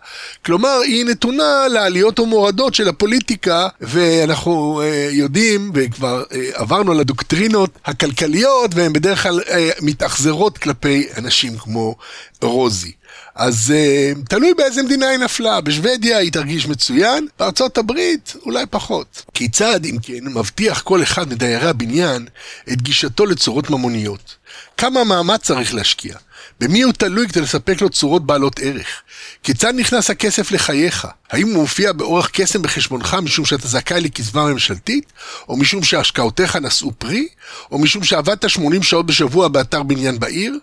[0.44, 7.70] כלומר, היא נתונה לעליות ומורדות של הפוליטיקה, ואנחנו אה, יודעים, וכבר אה, עברנו על הדוקטרינות
[7.85, 11.96] הכלכליות, והן בדרך כלל אה, מתאכזרות כלפי אנשים כמו
[12.42, 12.92] רוזי.
[13.38, 15.61] אז uh, תלוי באיזה מדינה היא נפלה.
[15.61, 19.22] בשוודיה היא תרגיש מצוין, בארצות הברית אולי פחות.
[19.35, 22.27] כיצד, אם כן, מבטיח כל אחד מדיירי הבניין
[22.72, 24.37] את גישתו לצורות ממוניות?
[24.77, 26.14] כמה מאמץ צריך להשקיע?
[26.61, 29.03] במי הוא תלוי כדי לספק לו צורות בעלות ערך?
[29.42, 31.07] כיצד נכנס הכסף לחייך?
[31.31, 35.12] האם הוא מופיע באורח קסם בחשבונך משום שאתה זכאי לקצבה ממשלתית?
[35.49, 37.29] או משום שהשקעותיך נשאו פרי?
[37.71, 40.59] או משום שעבדת 80 שעות בשבוע באתר בניין בעיר?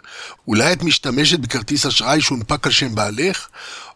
[0.47, 3.47] אולי את משתמשת בכרטיס אשראי שהונפק על שם בעלך?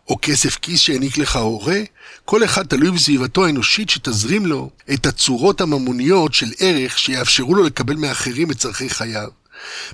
[0.09, 1.79] או כסף כיס שהעניק לך הורה?
[2.25, 7.95] כל אחד תלוי בסביבתו האנושית שתזרים לו את הצורות הממוניות של ערך שיאפשרו לו לקבל
[7.95, 9.29] מאחרים את צורכי חייו.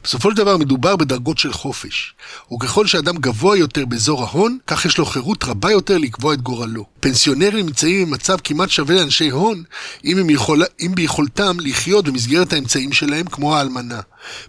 [0.03, 2.13] בסופו של דבר מדובר בדרגות של חופש,
[2.53, 6.85] וככל שאדם גבוה יותר באזור ההון, כך יש לו חירות רבה יותר לקבוע את גורלו.
[6.99, 9.63] פנסיונרים נמצאים במצב כמעט שווה לאנשי הון,
[10.05, 13.99] אם, יכול, אם ביכולתם לחיות במסגרת האמצעים שלהם, כמו האלמנה.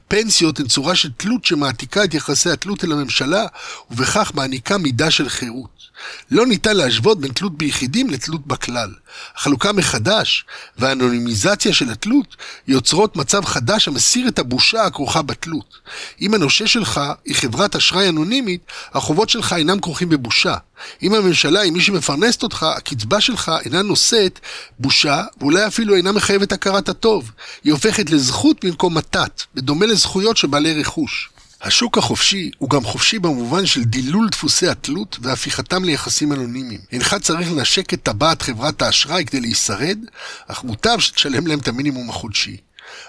[0.09, 3.46] פנסיות הן צורה של תלות שמעתיקה את יחסי התלות אל הממשלה,
[3.90, 5.86] ובכך מעניקה מידה של חירות.
[6.30, 8.90] לא ניתן להשוות בין תלות ביחידים לתלות בכלל.
[9.37, 10.44] החלוקה מחדש
[10.78, 12.37] והאנונימיזציה של התלות
[12.68, 15.78] יוצרות מצב חדש המסיר את הבושה הכרוכה בתלות.
[16.20, 18.61] אם הנושה שלך היא חברת אשראי אנונימית,
[18.94, 20.56] החובות שלך אינם כרוכים בבושה.
[21.02, 24.40] אם הממשלה היא מי שמפרנסת אותך, הקצבה שלך אינה נושאת
[24.78, 27.30] בושה, ואולי אפילו אינה מחייבת הכרת הטוב.
[27.64, 31.30] היא הופכת לזכות במקום מתת, בדומה לזכויות של בעלי רכוש.
[31.62, 36.81] השוק החופשי הוא גם חופשי במובן של דילול דפוסי התלות והפיכתם ליחסים אנונימיים.
[36.92, 39.99] אינך צריך לנשק את טבעת חברת האשראי כדי להישרד,
[40.47, 42.57] אך מוטב שתשלם להם את המינימום החודשי.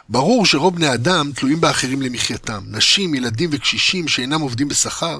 [0.10, 5.20] ברור שרוב בני אדם תלויים באחרים למחייתם, נשים, ילדים וקשישים שאינם עובדים בשכר,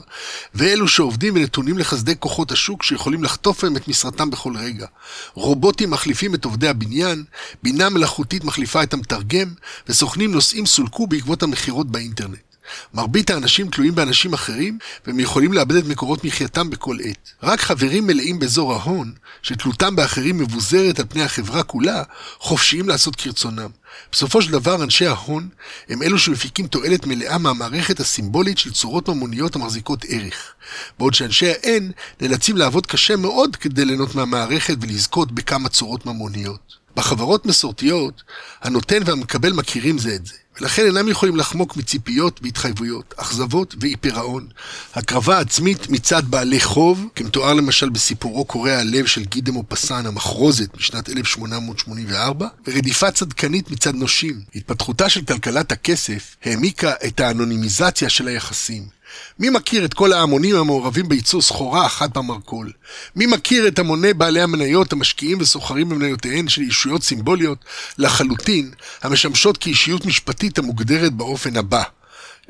[0.56, 4.88] ואלו שעובדים ונתונים לחסדי כוחות השוק שיכולים לחטוף להם את משרתם בכל רגע.
[5.34, 7.24] רובוטים מחליפים את עובדי הבניין,
[7.64, 9.54] בינה מלאכותית מחליפה את המתרגם,
[9.90, 12.47] וסוכנים נוסעים סולקו בעקבות המכירות באינטרנט.
[12.94, 14.78] מרבית האנשים תלויים באנשים אחרים,
[15.08, 17.30] והם יכולים לאבד את מקורות מחייתם בכל עת.
[17.44, 22.04] רק חברים מלאים באזור ההון, שתלותם באחרים מבוזרת על פני החברה כולה,
[22.40, 23.70] חופשיים לעשות כרצונם.
[24.12, 25.50] בסופו של דבר, אנשי ההון
[25.90, 30.54] הם אלו שמפיקים תועלת מלאה מהמערכת הסימבולית של צורות ממוניות המחזיקות ערך.
[31.00, 36.78] בעוד שאנשי האין נאלצים לעבוד קשה מאוד כדי ליהנות מהמערכת ולזכות בכמה צורות ממוניות.
[36.96, 38.24] בחברות מסורתיות,
[38.62, 40.34] הנותן והמקבל מכירים זה את זה.
[40.62, 44.48] ולכן אינם יכולים לחמוק מציפיות והתחייבויות, אכזבות ואי פירעון.
[44.96, 51.10] הקרבה עצמית מצד בעלי חוב, כמתואר למשל בסיפורו קורע הלב של גידה מופסן, המחרוזת משנת
[51.10, 54.42] 1884, ורדיפה צדקנית מצד נושים.
[54.56, 58.97] התפתחותה של כלכלת הכסף העמיקה את האנונימיזציה של היחסים.
[59.40, 62.72] מי מכיר את כל ההמונים המעורבים בייצור סחורה אחת במרכול?
[63.16, 67.66] מי מכיר את המוני בעלי המניות המשקיעים וסוחרים במניותיהן של ישויות סימבוליות
[67.98, 68.72] לחלוטין,
[69.04, 71.84] המשמשות כאישיות משפטית המוגדרת באופן הבא?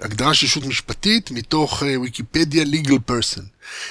[0.01, 3.41] הגדרה של ישות משפטית מתוך ויקיפדיה uh, legal person.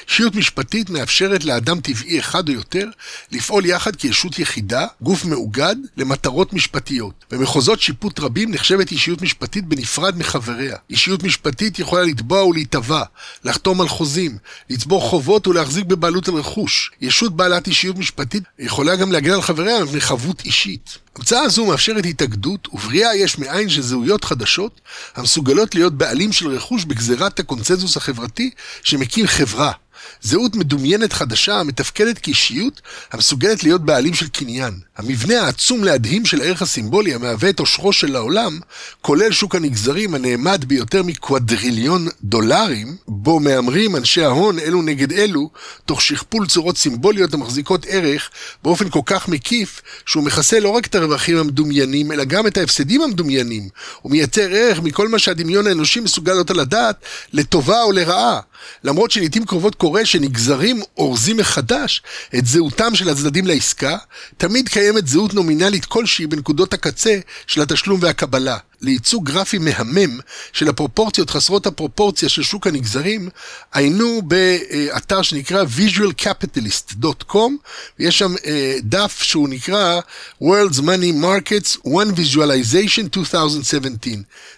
[0.09, 2.87] אישיות משפטית מאפשרת לאדם טבעי אחד או יותר
[3.33, 7.25] לפעול יחד כישות יחידה, גוף מאוגד, למטרות משפטיות.
[7.31, 10.77] במחוזות שיפוט רבים נחשבת אישיות משפטית בנפרד מחבריה.
[10.91, 13.03] אישיות משפטית יכולה לתבוע ולהיתבע,
[13.45, 14.39] לחתום על חוזים,
[14.71, 16.91] לצבור חובות ולהחזיק בבעלות על רכוש.
[17.01, 20.99] ישות בעלת אישיות משפטית יכולה גם להגן על חבריה מפני חבות אישית.
[21.17, 24.81] המצאה הזו מאפשרת התאגדות ובריאה יש מאין של זהויות חדשות
[25.15, 28.51] המסוגלות להיות בעלים של רכוש בגזירת הקונצנזוס החברתי
[28.83, 29.66] שמקים חברה.
[30.23, 32.81] זהות מדומיינת חדשה המתפקדת כאישיות
[33.13, 34.75] המסוגלת להיות בעלים של קניין.
[34.97, 38.59] המבנה העצום להדהים של הערך הסימבולי המהווה את עושרו של העולם,
[39.01, 45.51] כולל שוק הנגזרים הנאמד ביותר מקוואדריליון דולרים, בו מהמרים אנשי ההון אלו נגד אלו,
[45.85, 48.31] תוך שכפול צורות סימבוליות המחזיקות ערך
[48.63, 53.03] באופן כל כך מקיף, שהוא מכסה לא רק את הרווחים המדומיינים, אלא גם את ההפסדים
[53.03, 53.69] המדומיינים,
[54.05, 56.97] ומייצר ערך מכל מה שהדמיון האנושי מסוגל להיות על הדעת,
[57.33, 58.41] לטובה או לרעה.
[58.85, 62.03] למרות שלעיתים קרובות קורה שנגזרים אורזים מחדש
[62.39, 63.97] את זהותם של הצדדים לעסקה,
[64.37, 68.59] תמיד קיימת זהות נומינלית כלשהי בנקודות הקצה של התשלום והקבלה.
[68.81, 70.21] לייצוג גרפי מהמם
[70.53, 73.29] של הפרופורציות חסרות הפרופורציה של שוק הנגזרים,
[73.73, 77.51] היינו באתר שנקרא visualcapitalist.com,
[77.99, 80.01] ויש שם אה, דף שהוא נקרא
[80.43, 84.11] World's Money Markets One Visualization 2017.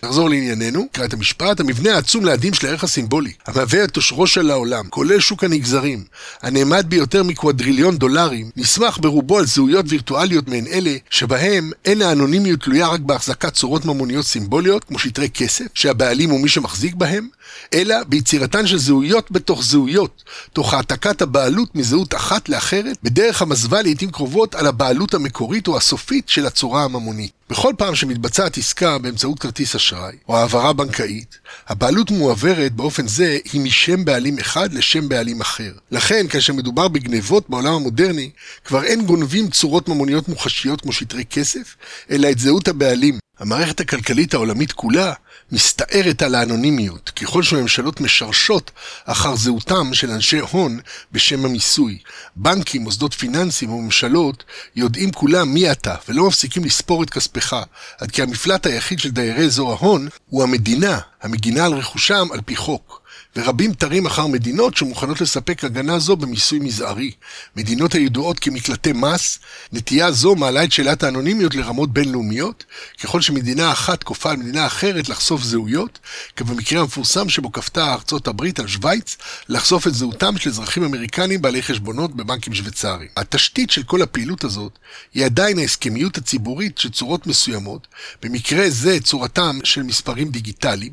[0.02, 4.50] נחזור לענייננו, נקרא את המשפט, המבנה העצום להדים של הערך הסימבולי, המהווה את עושרו של
[4.50, 6.04] העולם, כולל שוק הנגזרים,
[6.42, 12.88] הנאמד ביותר מקוואדריליון דולרים, נסמך ברובו על זהויות וירטואליות מעין אלה, שבהם אין האנונימיות תלויה
[12.88, 17.29] רק בהחזקת צורות ממוניות ממוניות סימבוליות, כמו שטרי כסף, שהבעלים הוא מי שמחזיק בהם,
[17.75, 24.11] אלא ביצירתן של זהויות בתוך זהויות, תוך העתקת הבעלות מזהות אחת לאחרת, בדרך המזווה לעיתים
[24.11, 27.33] קרובות על הבעלות המקורית או הסופית של הצורה הממונית.
[27.51, 33.61] בכל פעם שמתבצעת עסקה באמצעות כרטיס אשראי, או העברה בנקאית, הבעלות מועברת באופן זה היא
[33.61, 35.73] משם בעלים אחד לשם בעלים אחר.
[35.91, 38.31] לכן, כאשר מדובר בגנבות בעולם המודרני,
[38.65, 41.77] כבר אין גונבים צורות ממוניות מוחשיות כמו שטרי כסף,
[42.11, 43.19] אלא את זהות הבעלים.
[43.39, 45.13] המערכת הכלכלית העולמית כולה
[45.53, 48.71] מסתערת על האנונימיות, ככל שממשלות משרשות
[49.05, 50.81] אחר זהותם של אנשי הון
[51.13, 51.99] בשם המיסוי.
[52.37, 54.45] בנקים, מוסדות פיננסיים וממשלות
[54.77, 57.57] יודעים כולם מי אתה, ולא מפסיקים לספור את כספך,
[57.99, 62.57] עד כי המפלט היחיד של דיירי אזור ההון הוא המדינה, המגינה על רכושם על פי
[62.57, 62.98] חוק.
[63.37, 67.12] ורבים תרים אחר מדינות שמוכנות לספק הגנה זו במיסוי מזערי.
[67.57, 69.38] מדינות הידועות כמקלטי מס,
[69.73, 72.64] נטייה זו מעלה את שאלת האנונימיות לרמות בינלאומיות,
[73.03, 75.99] ככל שמדינה אחת כופה על מדינה אחרת לחשוף זהויות,
[76.37, 79.17] כבמקרה המפורסם שבו כפתה ארצות הברית על שווייץ
[79.49, 83.09] לחשוף את זהותם של אזרחים אמריקנים בעלי חשבונות בבנקים שוויצריים.
[83.17, 84.79] התשתית של כל הפעילות הזאת
[85.14, 87.87] היא עדיין ההסכמיות הציבורית של צורות מסוימות,
[88.23, 90.93] במקרה זה צורתם של מספרים דיגיטליים,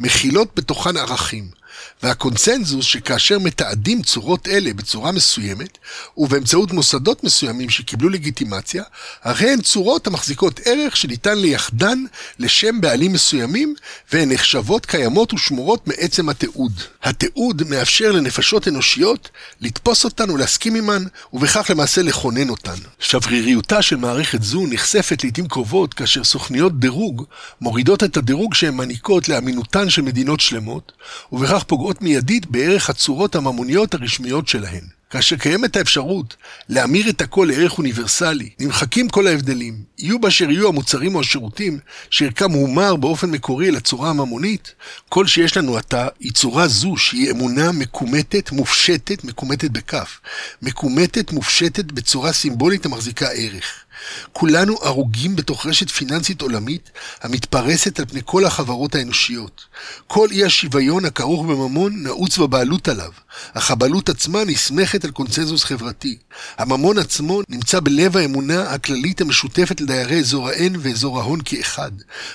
[0.00, 1.63] מכילות בתוכן ערכים.
[2.02, 5.78] והקונצנזוס שכאשר מתעדים צורות אלה בצורה מסוימת,
[6.16, 8.82] ובאמצעות מוסדות מסוימים שקיבלו לגיטימציה,
[9.22, 12.04] הרי הן צורות המחזיקות ערך שניתן לייחדן
[12.38, 13.74] לשם בעלים מסוימים,
[14.12, 16.72] והן נחשבות קיימות ושמורות מעצם התיעוד.
[17.02, 22.74] התיעוד מאפשר לנפשות אנושיות לתפוס אותן ולהסכים עמן, ובכך למעשה לכונן אותן.
[22.98, 27.24] שבריריותה של מערכת זו נחשפת לעיתים קרובות כאשר סוכניות דירוג
[27.60, 30.92] מורידות את הדירוג שהן מעניקות לאמינותן של מדינות שלמות,
[31.32, 34.84] ובכך פוגעות מיידית בערך הצורות הממוניות הרשמיות שלהן.
[35.10, 36.36] כאשר קיימת האפשרות
[36.68, 41.78] להמיר את הכל לערך אוניברסלי, נמחקים כל ההבדלים, יהיו באשר יהיו המוצרים או השירותים
[42.10, 44.74] שערכם הומר באופן מקורי לצורה הממונית,
[45.08, 50.20] כל שיש לנו עתה היא צורה זו שהיא אמונה מקומטת, מופשטת, מקומטת בכף,
[50.62, 53.84] מקומטת, מופשטת בצורה סימבולית המחזיקה ערך.
[54.32, 56.90] כולנו הרוגים בתוך רשת פיננסית עולמית
[57.22, 59.64] המתפרסת על פני כל החברות האנושיות.
[60.06, 63.10] כל אי השוויון הכרוך בממון נעוץ בבעלות עליו,
[63.54, 66.16] אך הבעלות עצמה נסמכת על קונצנזוס חברתי.
[66.58, 71.90] הממון עצמו נמצא בלב האמונה הכללית המשותפת לדיירי אזור ה-N ואזור ההון כאחד,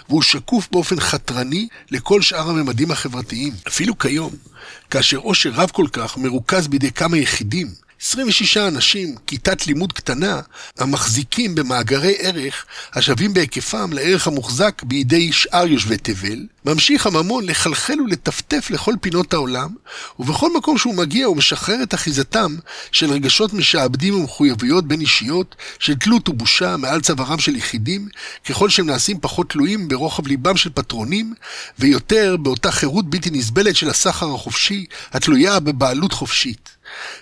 [0.10, 3.54] והוא שקוף באופן חתרני לכל שאר הממדים החברתיים.
[3.67, 4.32] אפילו כיום,
[4.89, 7.67] כאשר עושר רב כל כך מרוכז בידי כמה יחידים,
[8.02, 10.40] 26 אנשים, כיתת לימוד קטנה,
[10.78, 18.68] המחזיקים במאגרי ערך השווים בהיקפם לערך המוחזק בידי שאר יושבי תבל, ממשיך הממון לחלחל ולטפטף
[18.70, 19.70] לכל פינות העולם,
[20.20, 22.56] ובכל מקום שהוא מגיע הוא משחרר את אחיזתם
[22.92, 28.08] של רגשות משעבדים ומחויבויות בין אישיות, של תלות ובושה מעל צווארם של יחידים,
[28.50, 31.34] ככל שהם נעשים פחות תלויים ברוחב ליבם של פטרונים,
[31.80, 36.79] ויותר באותה חירות בלתי נסבלת של הסחר החופשי, התלויה בבעלות חופשית.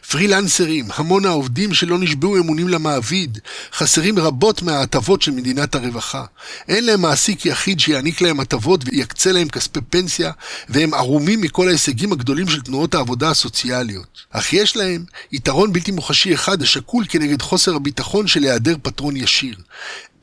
[0.10, 3.39] פרילנסרים, המון העובדים שלא נשבעו אמונים למעביד,
[3.73, 6.25] חסרים רבות מההטבות של מדינת הרווחה.
[6.67, 10.32] אין להם מעסיק יחיד שיעניק להם הטבות ויקצה להם כספי פנסיה,
[10.69, 14.21] והם ערומים מכל ההישגים הגדולים של תנועות העבודה הסוציאליות.
[14.32, 19.56] אך יש להם יתרון בלתי מוחשי אחד השקול כנגד חוסר הביטחון של היעדר פטרון ישיר.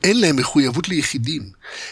[0.05, 1.43] אין להם מחויבות ליחידים.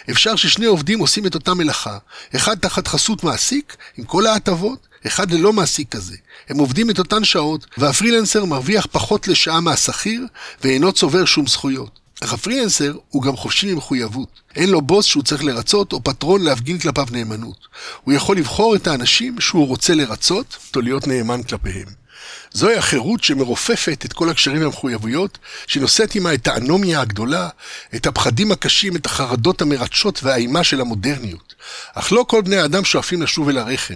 [0.10, 1.98] אפשר ששני עובדים עושים את אותה מלאכה,
[2.36, 6.16] אחד תחת חסות מעסיק, עם כל ההטבות, אחד ללא מעסיק כזה.
[6.50, 10.26] הם עובדים את אותן שעות, והפרילנסר מרוויח פחות לשעה מהשכיר,
[10.64, 12.00] ואינו צובר שום זכויות.
[12.24, 14.42] אך הפרילנסר הוא גם חופשי ממחויבות.
[14.56, 17.68] אין לו בוס שהוא צריך לרצות, או פטרון להפגין כלפיו נאמנות.
[18.04, 22.03] הוא יכול לבחור את האנשים שהוא רוצה לרצות, או להיות נאמן כלפיהם.
[22.52, 27.50] זוהי החירות שמרופפת את כל הקשרים והמחויבויות, שנושאת עימה את האנומיה הגדולה,
[27.96, 31.54] את הפחדים הקשים, את החרדות המרטשות והאימה של המודרניות.
[31.94, 33.96] אך לא כל בני האדם שואפים לשוב אל הרחם.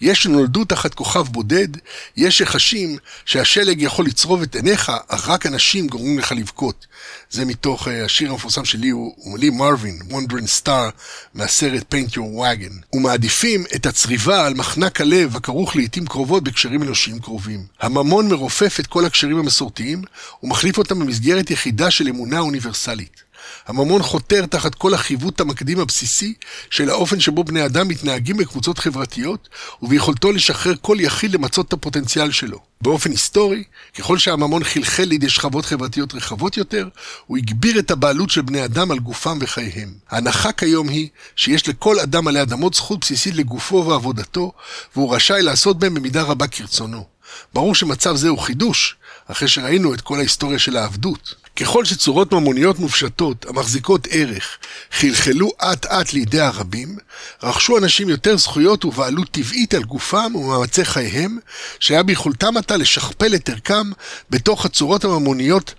[0.00, 1.68] יש שנולדו תחת כוכב בודד,
[2.16, 6.86] יש שחשים שהשלג יכול לצרוב את עיניך, אך רק אנשים גורמים לך לבכות.
[7.30, 10.90] זה מתוך uh, השיר המפורסם שלי, הוא לי מרווין, Wondering Star,
[11.34, 12.96] מהסרט Paint Your Wagon.
[12.96, 17.66] ומעדיפים את הצריבה על מחנק הלב הכרוך לעיתים קרובות בקשרים אנושיים קרובים.
[17.80, 20.02] הממון מרופף את כל הקשרים המסורתיים,
[20.42, 23.28] ומחליף אותם במסגרת יחידה של אמונה אוניברסלית.
[23.66, 26.34] הממון חותר תחת כל החיווט המקדים הבסיסי
[26.70, 29.48] של האופן שבו בני אדם מתנהגים בקבוצות חברתיות,
[29.82, 32.58] וביכולתו לשחרר כל יחיד למצות את הפוטנציאל שלו.
[32.80, 33.64] באופן היסטורי,
[33.98, 36.88] ככל שהממון חלחל לידי שכבות חברתיות רחבות יותר,
[37.26, 39.94] הוא הגביר את הבעלות של בני אדם על גופם וחייהם.
[40.10, 44.52] ההנחה כיום היא שיש לכל אדם עלי אדמות זכות בסיסית לגופו ועבודתו,
[44.96, 47.17] והוא רשאי לעשות בהם במידה רבה כרצונו.
[47.54, 51.34] ברור שמצב זה הוא חידוש, אחרי שראינו את כל ההיסטוריה של העבדות.
[51.56, 54.58] ככל שצורות ממוניות מופשטות, המחזיקות ערך,
[54.92, 56.96] חלחלו אט אט לידי הרבים,
[57.42, 61.38] רכשו אנשים יותר זכויות ובעלות טבעית על גופם ומאמצי חייהם,
[61.80, 63.90] שהיה ביכולתם עתה לשכפל את ערכם
[64.30, 65.74] בתוך הצורות הממוניות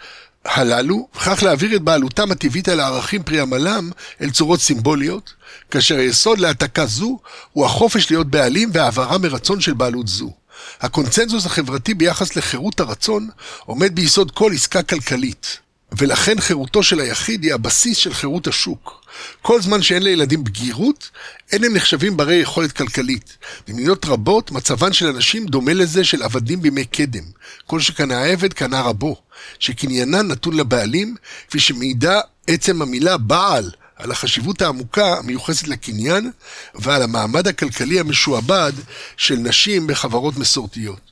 [0.45, 3.91] הללו, וכך להעביר את בעלותם הטבעית על הערכים פרי עמלם
[4.21, 5.33] אל צורות סימבוליות,
[5.71, 7.19] כאשר היסוד להעתקה זו
[7.53, 10.38] הוא החופש להיות בעלים והעברה מרצון של בעלות זו.
[10.81, 13.29] הקונצנזוס החברתי ביחס לחירות הרצון
[13.65, 15.57] עומד ביסוד כל עסקה כלכלית,
[15.91, 19.05] ולכן חירותו של היחיד היא הבסיס של חירות השוק.
[19.41, 21.09] כל זמן שאין לילדים בגירות,
[21.51, 23.37] אין הם נחשבים ברי יכולת כלכלית.
[23.67, 27.23] במדינות רבות, מצבן של אנשים דומה לזה של עבדים בימי קדם.
[27.67, 29.15] כל שקנה העבד קנה רבו,
[29.59, 31.15] שקניינן נתון לבעלים,
[31.47, 36.31] כפי שמעידה עצם המילה בעל, על החשיבות העמוקה המיוחסת לקניין
[36.75, 38.73] ועל המעמד הכלכלי המשועבד
[39.17, 41.11] של נשים בחברות מסורתיות.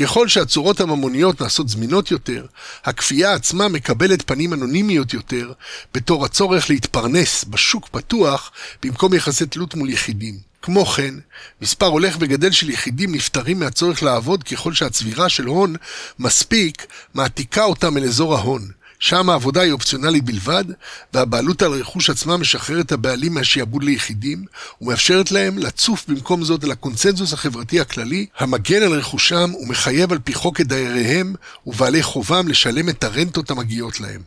[0.00, 2.46] ככל שהצורות הממוניות נעשות זמינות יותר,
[2.84, 5.52] הכפייה עצמה מקבלת פנים אנונימיות יותר,
[5.94, 8.52] בתור הצורך להתפרנס בשוק פתוח,
[8.82, 10.38] במקום יחסי תלות מול יחידים.
[10.62, 11.14] כמו כן,
[11.62, 15.76] מספר הולך וגדל של יחידים נפטרים מהצורך לעבוד ככל שהצבירה של הון
[16.18, 18.70] מספיק מעתיקה אותם אל אזור ההון.
[19.04, 20.64] שם העבודה היא אופציונלית בלבד,
[21.14, 24.44] והבעלות על הרכוש עצמה משחררת הבעלים מהשעבוד ליחידים,
[24.80, 30.34] ומאפשרת להם לצוף במקום זאת על הקונצנזוס החברתי הכללי, המגן על רכושם ומחייב על פי
[30.34, 31.34] חוק את דייריהם
[31.66, 34.20] ובעלי חובם לשלם את הרנטות המגיעות להם.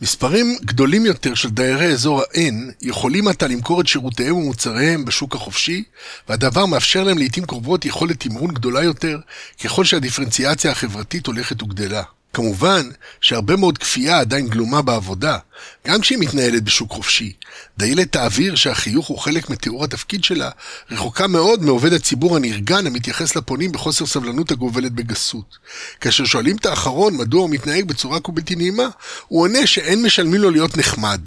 [0.00, 5.84] מספרים גדולים יותר של דיירי אזור ה-N יכולים עתה למכור את שירותיהם ומוצריהם בשוק החופשי,
[6.28, 9.18] והדבר מאפשר להם לעיתים קרובות יכולת תמרון גדולה יותר,
[9.64, 12.02] ככל שהדיפרנציאציה החברתית הולכת וגדלה.
[12.34, 12.88] כמובן
[13.20, 15.38] שהרבה מאוד כפייה עדיין גלומה בעבודה,
[15.86, 17.32] גם כשהיא מתנהלת בשוק חופשי.
[17.78, 20.50] דיילת האוויר שהחיוך הוא חלק מתיאור התפקיד שלה,
[20.90, 25.58] רחוקה מאוד מעובד הציבור הנרגן המתייחס לפונים בחוסר סבלנות הגובלת בגסות.
[26.00, 28.88] כאשר שואלים את האחרון מדוע הוא מתנהג בצורה כה בלתי נעימה,
[29.28, 31.20] הוא עונה שאין משלמים לו להיות נחמד.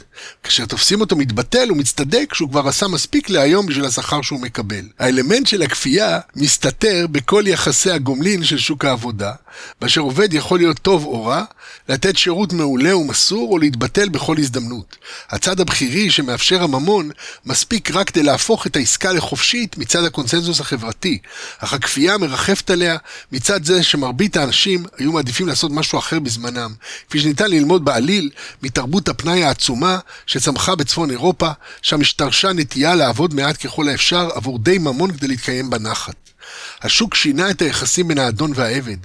[0.44, 4.86] כאשר תופסים אותו מתבטל הוא מצטדק שהוא כבר עשה מספיק להיום בשביל השכר שהוא מקבל.
[5.00, 9.32] האלמנט של הכפייה מסתתר בכל יחסי הגומלין של שוק העבודה,
[9.82, 11.44] באשר עובד יכול להיות טוב או רע,
[11.90, 14.98] לתת שירות מעולה ומסור או להתבטל בכל הזדמנות.
[15.30, 17.10] הצד הבכירי שמאפשר הממון
[17.46, 21.18] מספיק רק כדי להפוך את העסקה לחופשית מצד הקונצנזוס החברתי,
[21.60, 22.98] אך הכפייה מרחפת עליה
[23.32, 26.74] מצד זה שמרבית האנשים היו מעדיפים לעשות משהו אחר בזמנם,
[27.10, 28.30] כפי שניתן ללמוד בעליל
[28.64, 31.50] מתרבות הפנאי העצומה שצמחה בצפון אירופה,
[31.82, 36.27] שם השתרשה נטייה לעבוד מעט ככל האפשר עבור די ממון כדי להתקיים בנחת.
[36.82, 38.98] השוק שינה את היחסים בין האדון והעבד,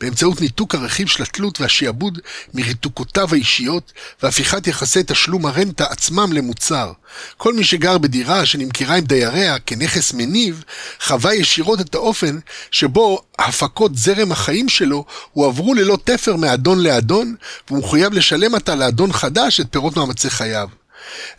[0.00, 2.18] באמצעות ניתוק הרכיב של התלות והשיעבוד
[2.54, 3.92] מריתוקותיו האישיות,
[4.22, 6.92] והפיכת יחסי תשלום הרנטה עצמם למוצר.
[7.36, 10.64] כל מי שגר בדירה שנמכרה עם דייריה כנכס מניב,
[11.00, 12.38] חווה ישירות את האופן
[12.70, 17.34] שבו הפקות זרם החיים שלו הועברו ללא תפר מאדון לאדון,
[17.68, 20.79] והוא מחויב לשלם עתה לאדון חדש את פירות מאמצי חייו.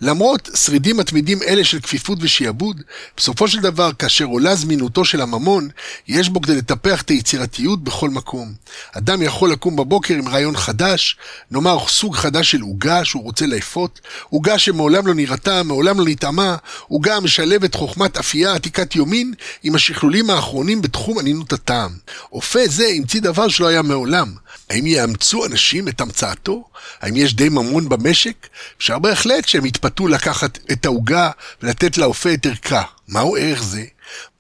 [0.02, 2.82] למרות שרידים מתמידים אלה של כפיפות ושעבוד,
[3.18, 5.70] בסופו של דבר, כאשר עולה זמינותו של הממון,
[6.08, 8.54] יש בו כדי לטפח את היצירתיות בכל מקום.
[8.98, 11.18] אדם יכול לקום בבוקר עם רעיון חדש,
[11.52, 14.00] נאמר סוג חדש של עוגה שהוא רוצה לאפות,
[14.30, 16.56] עוגה שמעולם לא נראתה, מעולם לא נטעמה,
[16.88, 21.92] עוגה המשלבת חוכמת אפייה עתיקת יומין עם השכלולים האחרונים בתחום ענינות הטעם.
[22.32, 24.34] אופה זה המציא דבר שלא היה מעולם.
[24.70, 26.64] האם יאמצו אנשים את המצאתו?
[27.02, 28.48] האם יש די ממון במשק?
[28.78, 31.30] אפשר בהחלט שהם יתפתו לקחת את העוגה
[31.62, 32.84] ולתת לאופה את ערכה.
[33.08, 33.84] מהו ערך זה?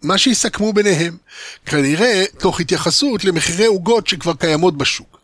[0.01, 1.18] מה שיסכמו ביניהם.
[1.66, 5.18] כנראה תוך התייחסות למחירי עוגות שכבר קיימות בשוק.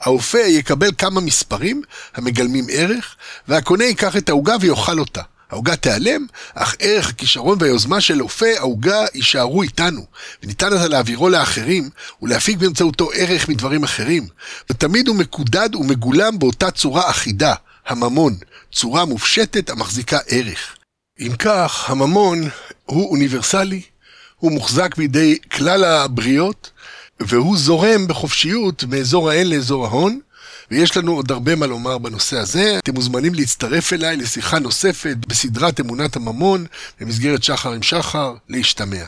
[0.00, 1.82] האופה יקבל כמה מספרים
[2.14, 3.16] המגלמים ערך,
[3.48, 5.22] והקונה ייקח את העוגה ויאכל אותה.
[5.50, 10.06] העוגה תיעלם, אך ערך הכישרון והיוזמה של אופה העוגה יישארו איתנו,
[10.42, 11.90] וניתן לזה להעבירו לאחרים,
[12.22, 14.26] ולהפיק באמצעותו ערך מדברים אחרים,
[14.70, 17.54] ותמיד הוא מקודד ומגולם באותה צורה אחידה,
[17.86, 18.36] הממון,
[18.72, 20.76] צורה מופשטת המחזיקה ערך.
[21.20, 22.48] אם כך, הממון
[22.84, 23.82] הוא אוניברסלי,
[24.36, 26.70] הוא מוחזק בידי כלל הבריות,
[27.20, 30.20] והוא זורם בחופשיות מאזור האל לאזור ההון,
[30.70, 32.78] ויש לנו עוד הרבה מה לומר בנושא הזה.
[32.78, 36.66] אתם מוזמנים להצטרף אליי לשיחה נוספת בסדרת אמונת הממון,
[37.00, 39.04] במסגרת שחר עם שחר, להשתמע.